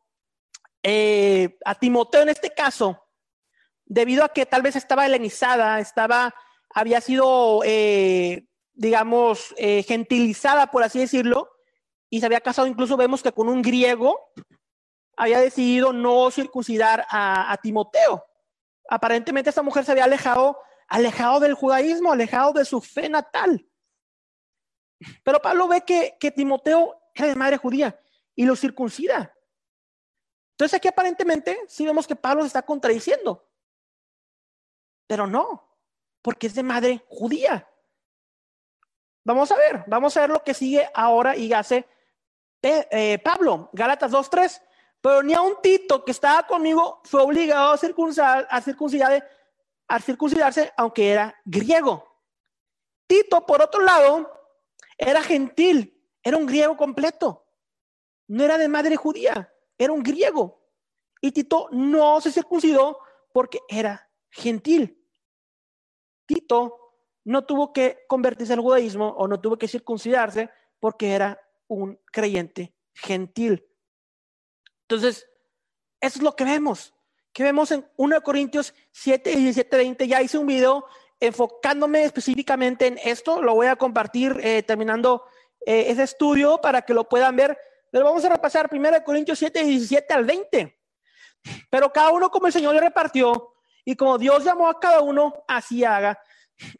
eh, 0.83 1.59
a 1.65 1.75
Timoteo 1.75 2.23
en 2.23 2.29
este 2.29 2.51
caso, 2.51 3.05
debido 3.85 4.25
a 4.25 4.31
que 4.31 4.47
tal 4.47 4.63
vez 4.63 4.77
estaba 4.77 5.07
helenizada, 5.07 5.81
estaba, 5.81 6.35
había 6.71 7.01
sido, 7.01 7.61
eh, 7.65 8.47
digamos, 8.73 9.55
eh, 9.57 9.83
gentilizada, 9.83 10.71
por 10.71 10.83
así 10.83 10.99
decirlo, 10.99 11.51
y 12.11 12.21
se 12.21 12.27
había 12.27 12.41
casado, 12.41 12.67
incluso 12.67 12.97
vemos 12.97 13.23
que 13.23 13.33
con 13.33 13.49
un 13.49 13.63
griego, 13.63 14.19
había 15.17 15.41
decidido 15.41 15.93
no 15.93 16.31
circuncidar 16.31 17.07
a, 17.09 17.53
a 17.53 17.57
Timoteo. 17.59 18.25
Aparentemente 18.89 19.51
esta 19.51 19.63
mujer 19.63 19.85
se 19.85 19.93
había 19.93 20.05
alejado, 20.05 20.59
alejado 20.89 21.41
del 21.41 21.55
judaísmo, 21.55 22.13
alejado 22.13 22.53
de 22.53 22.65
su 22.65 22.81
fe 22.81 23.09
natal. 23.09 23.65
Pero 25.23 25.41
Pablo 25.41 25.69
ve 25.69 25.83
que, 25.83 26.17
que 26.19 26.31
Timoteo 26.31 27.01
era 27.15 27.29
de 27.29 27.37
madre 27.37 27.57
judía 27.57 27.99
y 28.35 28.45
lo 28.45 28.57
circuncida. 28.57 29.35
Entonces 30.53 30.77
aquí 30.77 30.89
aparentemente 30.89 31.61
sí 31.69 31.85
vemos 31.85 32.07
que 32.07 32.17
Pablo 32.17 32.43
se 32.43 32.49
está 32.49 32.63
contradiciendo. 32.63 33.49
Pero 35.07 35.27
no, 35.27 35.69
porque 36.23 36.47
es 36.47 36.55
de 36.55 36.63
madre 36.63 37.05
judía. 37.09 37.69
Vamos 39.25 39.51
a 39.51 39.57
ver, 39.57 39.85
vamos 39.87 40.17
a 40.17 40.21
ver 40.21 40.31
lo 40.31 40.45
que 40.45 40.55
sigue 40.55 40.89
ahora 40.95 41.37
y 41.37 41.53
hace 41.53 41.87
eh, 42.63 43.19
Pablo, 43.19 43.71
Gálatas 43.73 44.13
2.3. 44.13 44.63
Pero 45.01 45.23
ni 45.23 45.35
a 45.35 45.41
un 45.41 45.61
Tito 45.61 46.05
que 46.05 46.13
estaba 46.13 46.47
conmigo 46.47 47.01
fue 47.05 47.21
obligado 47.21 47.73
a, 47.73 47.75
a, 47.75 48.61
circuncidar, 48.61 49.29
a 49.89 50.01
circuncidarse, 50.01 50.73
aunque 50.77 51.11
era 51.11 51.35
griego. 51.45 52.15
Tito, 53.07 53.45
por 53.45 53.61
otro 53.61 53.83
lado, 53.83 54.44
era 54.99 55.23
gentil, 55.23 56.01
era 56.23 56.37
un 56.37 56.47
griego 56.47 56.77
completo. 56.77 57.47
No 58.29 58.45
era 58.45 58.59
de 58.59 58.69
madre 58.69 58.97
judía, 58.97 59.53
era 59.79 59.93
un 59.93 60.03
griego. 60.03 60.63
Y 61.21 61.33
Tito 61.33 61.69
no 61.73 62.21
se 62.21 62.33
circuncidó 62.33 62.99
porque 63.33 63.61
era 63.69 64.11
gentil. 64.31 65.03
Tito 66.27 66.85
no 67.25 67.45
tuvo 67.45 67.73
que 67.73 68.05
convertirse 68.07 68.53
al 68.53 68.61
judaísmo 68.61 69.09
o 69.09 69.27
no 69.27 69.41
tuvo 69.41 69.57
que 69.57 69.69
circuncidarse 69.69 70.51
porque 70.79 71.13
era 71.13 71.41
un 71.67 71.99
creyente 72.13 72.75
gentil. 72.93 73.67
Entonces, 74.83 75.27
eso 76.01 76.19
es 76.19 76.23
lo 76.23 76.37
que 76.37 76.45
vemos. 76.45 76.95
Que 77.33 77.43
vemos 77.43 77.71
en 77.73 77.89
1 77.97 78.23
Corintios 78.23 78.75
7 78.93 79.33
y 79.33 79.37
17, 79.37 79.77
20. 79.77 80.07
Ya 80.07 80.23
hice 80.23 80.39
un 80.39 80.47
video 80.47 80.85
enfocándome 81.21 82.05
específicamente 82.05 82.87
en 82.87 82.99
esto, 83.03 83.43
lo 83.43 83.55
voy 83.55 83.67
a 83.67 83.77
compartir 83.77 84.39
eh, 84.43 84.63
terminando 84.63 85.25
eh, 85.67 85.87
ese 85.89 86.03
estudio 86.03 86.61
para 86.61 86.83
que 86.83 86.95
lo 86.95 87.09
puedan 87.09 87.37
ver. 87.37 87.59
Pero 87.91 88.05
vamos 88.05 88.25
a 88.25 88.29
repasar 88.29 88.69
1 88.71 89.05
Corintios 89.05 89.39
7, 89.39 89.65
17 89.65 90.13
al 90.13 90.25
20. 90.25 90.79
Pero 91.71 91.93
cada 91.93 92.11
uno 92.11 92.31
como 92.31 92.47
el 92.47 92.53
Señor 92.53 92.75
le 92.75 92.81
repartió 92.81 93.55
y 93.85 93.97
como 93.97 94.19
Dios 94.19 94.45
llamó 94.45 94.69
a 94.69 94.81
cada 94.81 95.01
uno, 95.01 95.45
así 95.47 95.85
haga. 95.85 96.19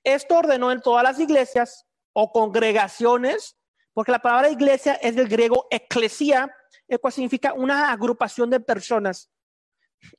Esto 0.03 0.39
ordenó 0.39 0.73
en 0.73 0.81
todas 0.81 1.03
las 1.03 1.19
iglesias 1.19 1.87
o 2.13 2.33
congregaciones, 2.33 3.57
porque 3.93 4.13
la 4.13 4.21
palabra 4.21 4.49
iglesia 4.49 4.95
es 4.95 5.15
del 5.15 5.29
griego 5.29 5.67
eclesia, 5.71 6.55
el 6.89 7.01
cual 7.01 7.13
significa 7.13 7.53
una 7.53 7.93
agrupación 7.93 8.51
de 8.51 8.61
personas. 8.61 9.31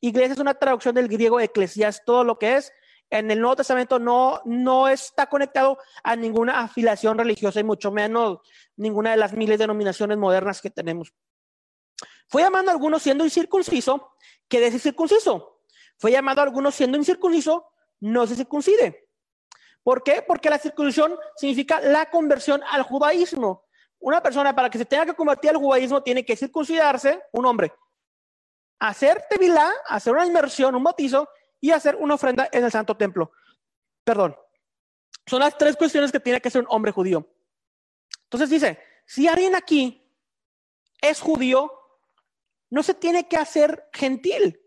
Iglesia 0.01 0.33
es 0.33 0.39
una 0.39 0.53
traducción 0.53 0.95
del 0.95 1.07
griego 1.07 1.39
eclesia, 1.39 1.87
es 1.87 2.03
todo 2.05 2.23
lo 2.23 2.37
que 2.37 2.57
es 2.57 2.71
en 3.09 3.31
el 3.31 3.39
Nuevo 3.39 3.57
Testamento 3.57 3.99
no, 3.99 4.41
no 4.45 4.87
está 4.87 5.27
conectado 5.27 5.77
a 6.03 6.15
ninguna 6.15 6.61
afiliación 6.61 7.17
religiosa 7.17 7.59
y 7.59 7.63
mucho 7.63 7.91
menos 7.91 8.39
ninguna 8.75 9.11
de 9.11 9.17
las 9.17 9.33
miles 9.33 9.57
de 9.57 9.63
denominaciones 9.63 10.17
modernas 10.17 10.61
que 10.61 10.69
tenemos. 10.69 11.13
Fue 12.27 12.41
llamado 12.41 12.69
a 12.69 12.73
algunos 12.73 13.01
siendo 13.01 13.23
incircunciso, 13.23 14.15
que 14.47 14.65
es 14.65 14.81
circunciso. 14.81 15.61
Fue 15.97 16.11
llamado 16.11 16.41
a 16.41 16.43
algunos 16.43 16.75
siendo 16.75 16.97
incircunciso, 16.97 17.67
no 17.99 18.27
se 18.27 18.35
circuncide. 18.35 19.07
¿Por 19.83 20.03
qué? 20.03 20.23
Porque 20.27 20.49
la 20.49 20.57
circuncisión 20.57 21.15
significa 21.35 21.79
la 21.79 22.09
conversión 22.09 22.61
al 22.69 22.83
judaísmo. 22.83 23.65
Una 23.99 24.21
persona 24.21 24.53
para 24.53 24.69
que 24.69 24.79
se 24.79 24.85
tenga 24.85 25.05
que 25.05 25.13
convertir 25.13 25.51
al 25.51 25.57
judaísmo 25.57 26.01
tiene 26.01 26.25
que 26.25 26.35
circuncidarse, 26.35 27.21
un 27.31 27.45
hombre, 27.45 27.71
hacer 28.79 29.25
tevilá, 29.29 29.71
hacer 29.87 30.13
una 30.13 30.25
inmersión, 30.25 30.75
un 30.75 30.83
bautizo 30.83 31.29
y 31.59 31.71
hacer 31.71 31.95
una 31.95 32.15
ofrenda 32.15 32.49
en 32.51 32.63
el 32.63 32.71
santo 32.71 32.95
templo. 32.97 33.31
Perdón. 34.03 34.35
Son 35.27 35.39
las 35.39 35.57
tres 35.57 35.75
cuestiones 35.75 36.11
que 36.11 36.19
tiene 36.19 36.39
que 36.39 36.49
ser 36.49 36.61
un 36.61 36.67
hombre 36.69 36.91
judío. 36.91 37.27
Entonces 38.23 38.49
dice, 38.49 38.79
si 39.05 39.27
alguien 39.27 39.55
aquí 39.55 40.07
es 41.01 41.19
judío, 41.19 41.71
no 42.69 42.83
se 42.83 42.93
tiene 42.93 43.27
que 43.27 43.37
hacer 43.37 43.89
gentil. 43.93 44.61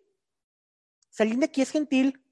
Si 1.10 1.22
alguien 1.22 1.40
de 1.40 1.46
aquí 1.46 1.62
es 1.62 1.70
gentil, 1.70 2.24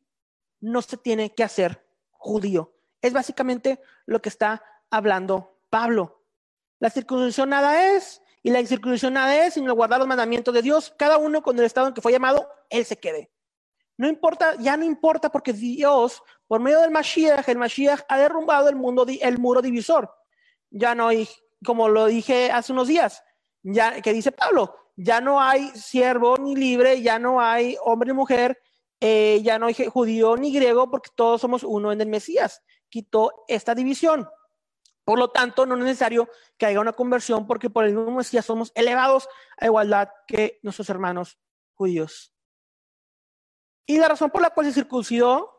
no 0.61 0.83
se 0.83 0.97
tiene 0.97 1.35
que 1.35 1.45
hacer 1.45 1.87
judío. 2.11 2.75
Es 3.01 3.12
básicamente 3.12 3.81
lo 4.07 4.21
que 4.21 4.29
está 4.29 4.64
hablando 4.90 5.61
Pablo. 5.71 6.25
La 6.79 6.90
circuncisión 6.90 7.51
nada 7.51 7.95
es, 7.95 8.23
y 8.42 8.51
la 8.51 8.61
incircuncisión 8.61 9.14
nada 9.14 9.47
es, 9.47 9.55
sino 9.55 9.75
guardar 9.75 9.99
los 9.99 10.09
mandamientos 10.09 10.55
de 10.55 10.62
Dios, 10.62 10.95
cada 10.97 11.19
uno 11.19 11.42
con 11.42 11.59
el 11.59 11.64
estado 11.64 11.88
en 11.88 11.95
que 11.95 12.01
fue 12.01 12.12
llamado, 12.12 12.49
él 12.71 12.85
se 12.85 12.97
quede. 12.97 13.31
No 13.98 14.09
importa, 14.09 14.56
ya 14.56 14.76
no 14.76 14.85
importa 14.85 15.30
porque 15.30 15.52
Dios, 15.52 16.22
por 16.46 16.61
medio 16.61 16.80
del 16.80 16.90
Mashiach, 16.90 17.48
el 17.48 17.59
Mashiach 17.59 18.00
ha 18.09 18.18
derrumbado 18.18 18.68
el, 18.68 18.76
mundo, 18.76 19.06
el 19.09 19.38
muro 19.38 19.62
divisor. 19.62 20.11
Ya 20.70 20.94
no 20.94 21.09
hay, 21.09 21.28
como 21.64 21.88
lo 21.88 22.06
dije 22.06 22.50
hace 22.50 22.72
unos 22.72 22.88
días, 22.88 23.22
ya 23.62 24.00
que 24.02 24.12
dice 24.12 24.32
Pablo, 24.32 24.74
ya 24.96 25.20
no 25.20 25.40
hay 25.40 25.68
siervo 25.70 26.37
ni 26.38 26.54
libre, 26.54 27.02
ya 27.02 27.18
no 27.18 27.40
hay 27.40 27.76
hombre 27.82 28.09
ni 28.09 28.14
mujer, 28.14 28.59
eh, 29.00 29.40
ya 29.42 29.59
no 29.59 29.66
hay 29.66 29.74
judío 29.74 30.37
ni 30.37 30.52
griego, 30.52 30.90
porque 30.90 31.11
todos 31.14 31.40
somos 31.40 31.62
uno 31.62 31.92
en 31.92 32.00
el 32.00 32.09
Mesías. 32.09 32.62
Quitó 32.88 33.44
esta 33.48 33.74
división. 33.74 34.28
Por 35.04 35.18
lo 35.18 35.28
tanto, 35.28 35.66
no 35.66 35.76
es 35.76 35.85
necesario 35.85 36.28
que 36.59 36.66
haya 36.66 36.80
una 36.80 36.92
conversión, 36.92 37.46
porque 37.46 37.70
por 37.70 37.85
el 37.85 37.94
mismo 37.94 38.16
Mesías 38.16 38.44
somos 38.44 38.72
elevados 38.74 39.28
a 39.59 39.66
igualdad 39.66 40.09
que 40.26 40.59
nuestros 40.62 40.90
hermanos 40.90 41.38
judíos. 41.74 42.36
Y 43.87 43.99
la 43.99 44.09
razón 44.09 44.31
por 44.31 44.42
la 44.42 44.51
cual 44.51 44.66
se 44.66 44.72
circuncidó 44.72 45.57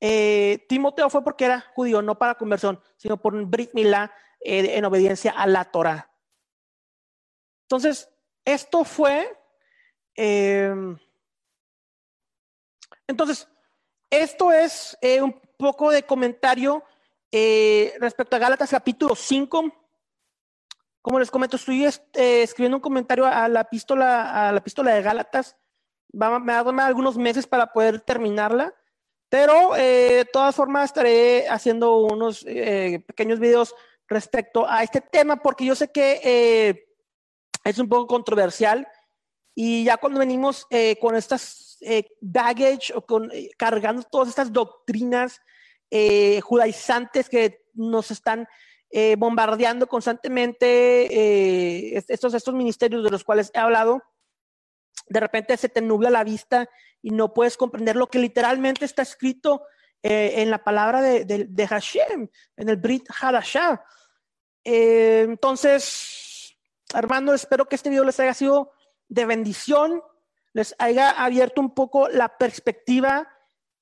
eh, 0.00 0.64
Timoteo 0.68 1.10
fue 1.10 1.24
porque 1.24 1.44
era 1.44 1.60
judío, 1.74 2.02
no 2.02 2.18
para 2.18 2.36
conversión, 2.36 2.80
sino 2.96 3.16
por 3.20 3.34
un 3.34 3.50
Brit 3.50 3.70
eh, 3.74 4.06
en 4.40 4.84
obediencia 4.84 5.32
a 5.32 5.46
la 5.46 5.64
Torah. 5.64 6.10
Entonces, 7.64 8.08
esto 8.44 8.84
fue. 8.84 9.36
Em, 10.14 10.96
entonces, 13.06 13.48
esto 14.10 14.52
es 14.52 14.96
eh, 15.00 15.20
un 15.20 15.40
poco 15.56 15.90
de 15.90 16.04
comentario 16.04 16.84
respecto 18.00 18.36
a 18.36 18.38
Gálatas 18.38 18.70
capítulo 18.70 19.14
5. 19.14 19.72
Como 21.02 21.18
les 21.18 21.30
comento, 21.30 21.56
estoy 21.56 21.84
escribiendo 21.84 22.76
un 22.78 22.82
comentario 22.82 23.26
a 23.26 23.48
la 23.48 23.62
epístola, 23.62 24.48
a 24.48 24.52
la 24.52 24.58
epístola 24.58 24.94
de 24.94 25.02
Gálatas 25.02 25.56
va, 26.12 26.38
me 26.38 26.52
va 26.52 26.60
a 26.60 26.64
tomar 26.64 26.86
algunos 26.86 27.16
meses 27.16 27.46
para 27.46 27.72
poder 27.72 28.00
terminarla, 28.00 28.74
pero 29.28 29.76
eh, 29.76 30.16
de 30.16 30.24
todas 30.24 30.54
formas 30.54 30.86
estaré 30.86 31.46
haciendo 31.48 31.98
unos 31.98 32.44
eh, 32.46 33.04
pequeños 33.06 33.38
videos 33.38 33.74
respecto 34.08 34.66
a 34.68 34.82
este 34.82 35.02
tema 35.02 35.36
porque 35.36 35.66
yo 35.66 35.74
sé 35.74 35.92
que 35.92 36.20
eh, 36.24 36.86
es 37.64 37.78
un 37.78 37.88
poco 37.88 38.06
controversial 38.06 38.88
y 39.54 39.84
ya 39.84 39.98
cuando 39.98 40.20
venimos 40.20 40.66
con 41.00 41.16
estas 41.16 41.78
baggage 42.20 42.92
o 42.94 43.04
con, 43.04 43.28
cargando 43.56 44.04
todas 44.04 44.28
estas 44.28 44.52
doctrinas 44.52 45.40
judaizantes 46.42 47.28
que 47.28 47.64
nos 47.74 48.12
están 48.12 48.46
bombardeando 49.18 49.88
constantemente 49.88 51.96
estos, 51.96 52.34
estos 52.34 52.54
ministerios 52.54 53.02
de 53.02 53.10
los 53.10 53.24
cuales 53.24 53.50
he 53.52 53.58
hablado, 53.58 54.00
de 55.08 55.20
repente 55.20 55.56
se 55.56 55.68
te 55.68 55.80
nubla 55.80 56.10
la 56.10 56.24
vista 56.24 56.68
y 57.02 57.10
no 57.10 57.32
puedes 57.32 57.56
comprender 57.56 57.96
lo 57.96 58.08
que 58.08 58.18
literalmente 58.18 58.84
está 58.84 59.02
escrito 59.02 59.62
eh, 60.02 60.34
en 60.42 60.50
la 60.50 60.62
palabra 60.62 61.02
de, 61.02 61.66
Hashem, 61.66 62.28
en 62.56 62.68
el 62.68 62.76
Brit 62.76 63.08
Hadashah. 63.20 63.84
Eh, 64.64 65.22
entonces, 65.22 66.56
Armando, 66.94 67.34
espero 67.34 67.66
que 67.66 67.76
este 67.76 67.90
video 67.90 68.04
les 68.04 68.20
haya 68.20 68.34
sido 68.34 68.72
de 69.08 69.24
bendición, 69.24 70.02
les 70.52 70.74
haya 70.78 71.10
abierto 71.10 71.60
un 71.60 71.74
poco 71.74 72.08
la 72.08 72.38
perspectiva 72.38 73.28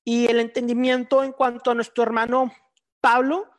y 0.03 0.27
el 0.27 0.39
entendimiento 0.39 1.23
en 1.23 1.33
cuanto 1.33 1.71
a 1.71 1.75
nuestro 1.75 2.03
hermano 2.03 2.53
Pablo. 3.01 3.49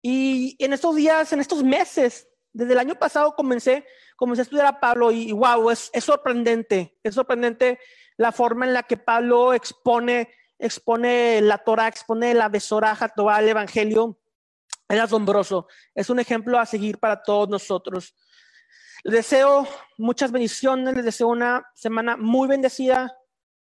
Y 0.00 0.56
en 0.62 0.72
estos 0.72 0.94
días, 0.94 1.32
en 1.32 1.40
estos 1.40 1.62
meses, 1.62 2.28
desde 2.54 2.72
el 2.72 2.78
año 2.78 2.94
pasado 2.94 3.34
comencé 3.34 3.84
comencé 4.16 4.42
a 4.42 4.44
estudiar 4.44 4.66
a 4.66 4.80
Pablo 4.80 5.10
y, 5.10 5.32
wow, 5.32 5.70
es, 5.70 5.90
sorprendente, 6.00 6.98
es 7.02 7.14
sorprendente 7.14 7.78
la 8.16 8.32
forma 8.32 8.66
en 8.66 8.72
la 8.72 8.84
que 8.84 8.96
Pablo 8.96 9.54
expone, 9.54 10.30
expone 10.58 11.40
la 11.40 11.58
Torah, 11.58 11.88
expone 11.88 12.32
la 12.34 12.48
Besoraja, 12.48 13.08
todo 13.08 13.34
el 13.36 13.48
Evangelio. 13.48 14.18
Es 14.88 15.00
asombroso, 15.00 15.66
es 15.94 16.10
un 16.10 16.20
ejemplo 16.20 16.58
a 16.58 16.66
seguir 16.66 16.98
para 16.98 17.22
todos 17.22 17.48
nosotros. 17.48 18.14
Les 19.02 19.14
deseo 19.14 19.66
muchas 19.98 20.30
bendiciones, 20.30 20.94
les 20.94 21.04
deseo 21.04 21.28
una 21.28 21.66
semana 21.74 22.16
muy 22.16 22.48
bendecida. 22.48 23.16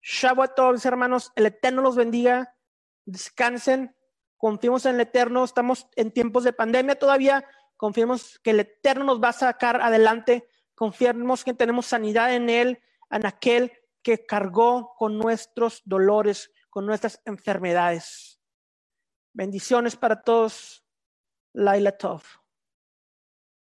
Shabbat 0.00 0.50
a 0.50 0.54
todos, 0.54 0.84
hermanos, 0.84 1.30
el 1.36 1.46
Eterno 1.46 1.82
los 1.82 1.96
bendiga, 1.96 2.56
descansen, 3.04 3.94
confiemos 4.36 4.86
en 4.86 4.96
el 4.96 5.02
Eterno, 5.02 5.44
estamos 5.44 5.86
en 5.96 6.10
tiempos 6.10 6.44
de 6.44 6.52
pandemia 6.52 6.98
todavía, 6.98 7.46
confiemos 7.82 8.38
que 8.44 8.50
el 8.50 8.60
Eterno 8.60 9.02
nos 9.02 9.20
va 9.20 9.30
a 9.30 9.32
sacar 9.32 9.82
adelante, 9.82 10.48
confiemos 10.76 11.42
que 11.42 11.52
tenemos 11.52 11.86
sanidad 11.86 12.32
en 12.32 12.48
Él, 12.48 12.80
en 13.10 13.26
aquel 13.26 13.72
que 14.02 14.24
cargó 14.24 14.94
con 14.96 15.18
nuestros 15.18 15.82
dolores, 15.84 16.52
con 16.70 16.86
nuestras 16.86 17.20
enfermedades. 17.24 18.38
Bendiciones 19.32 19.96
para 19.96 20.22
todos. 20.22 20.84
Laila 21.54 21.90
Tov. 21.98 22.22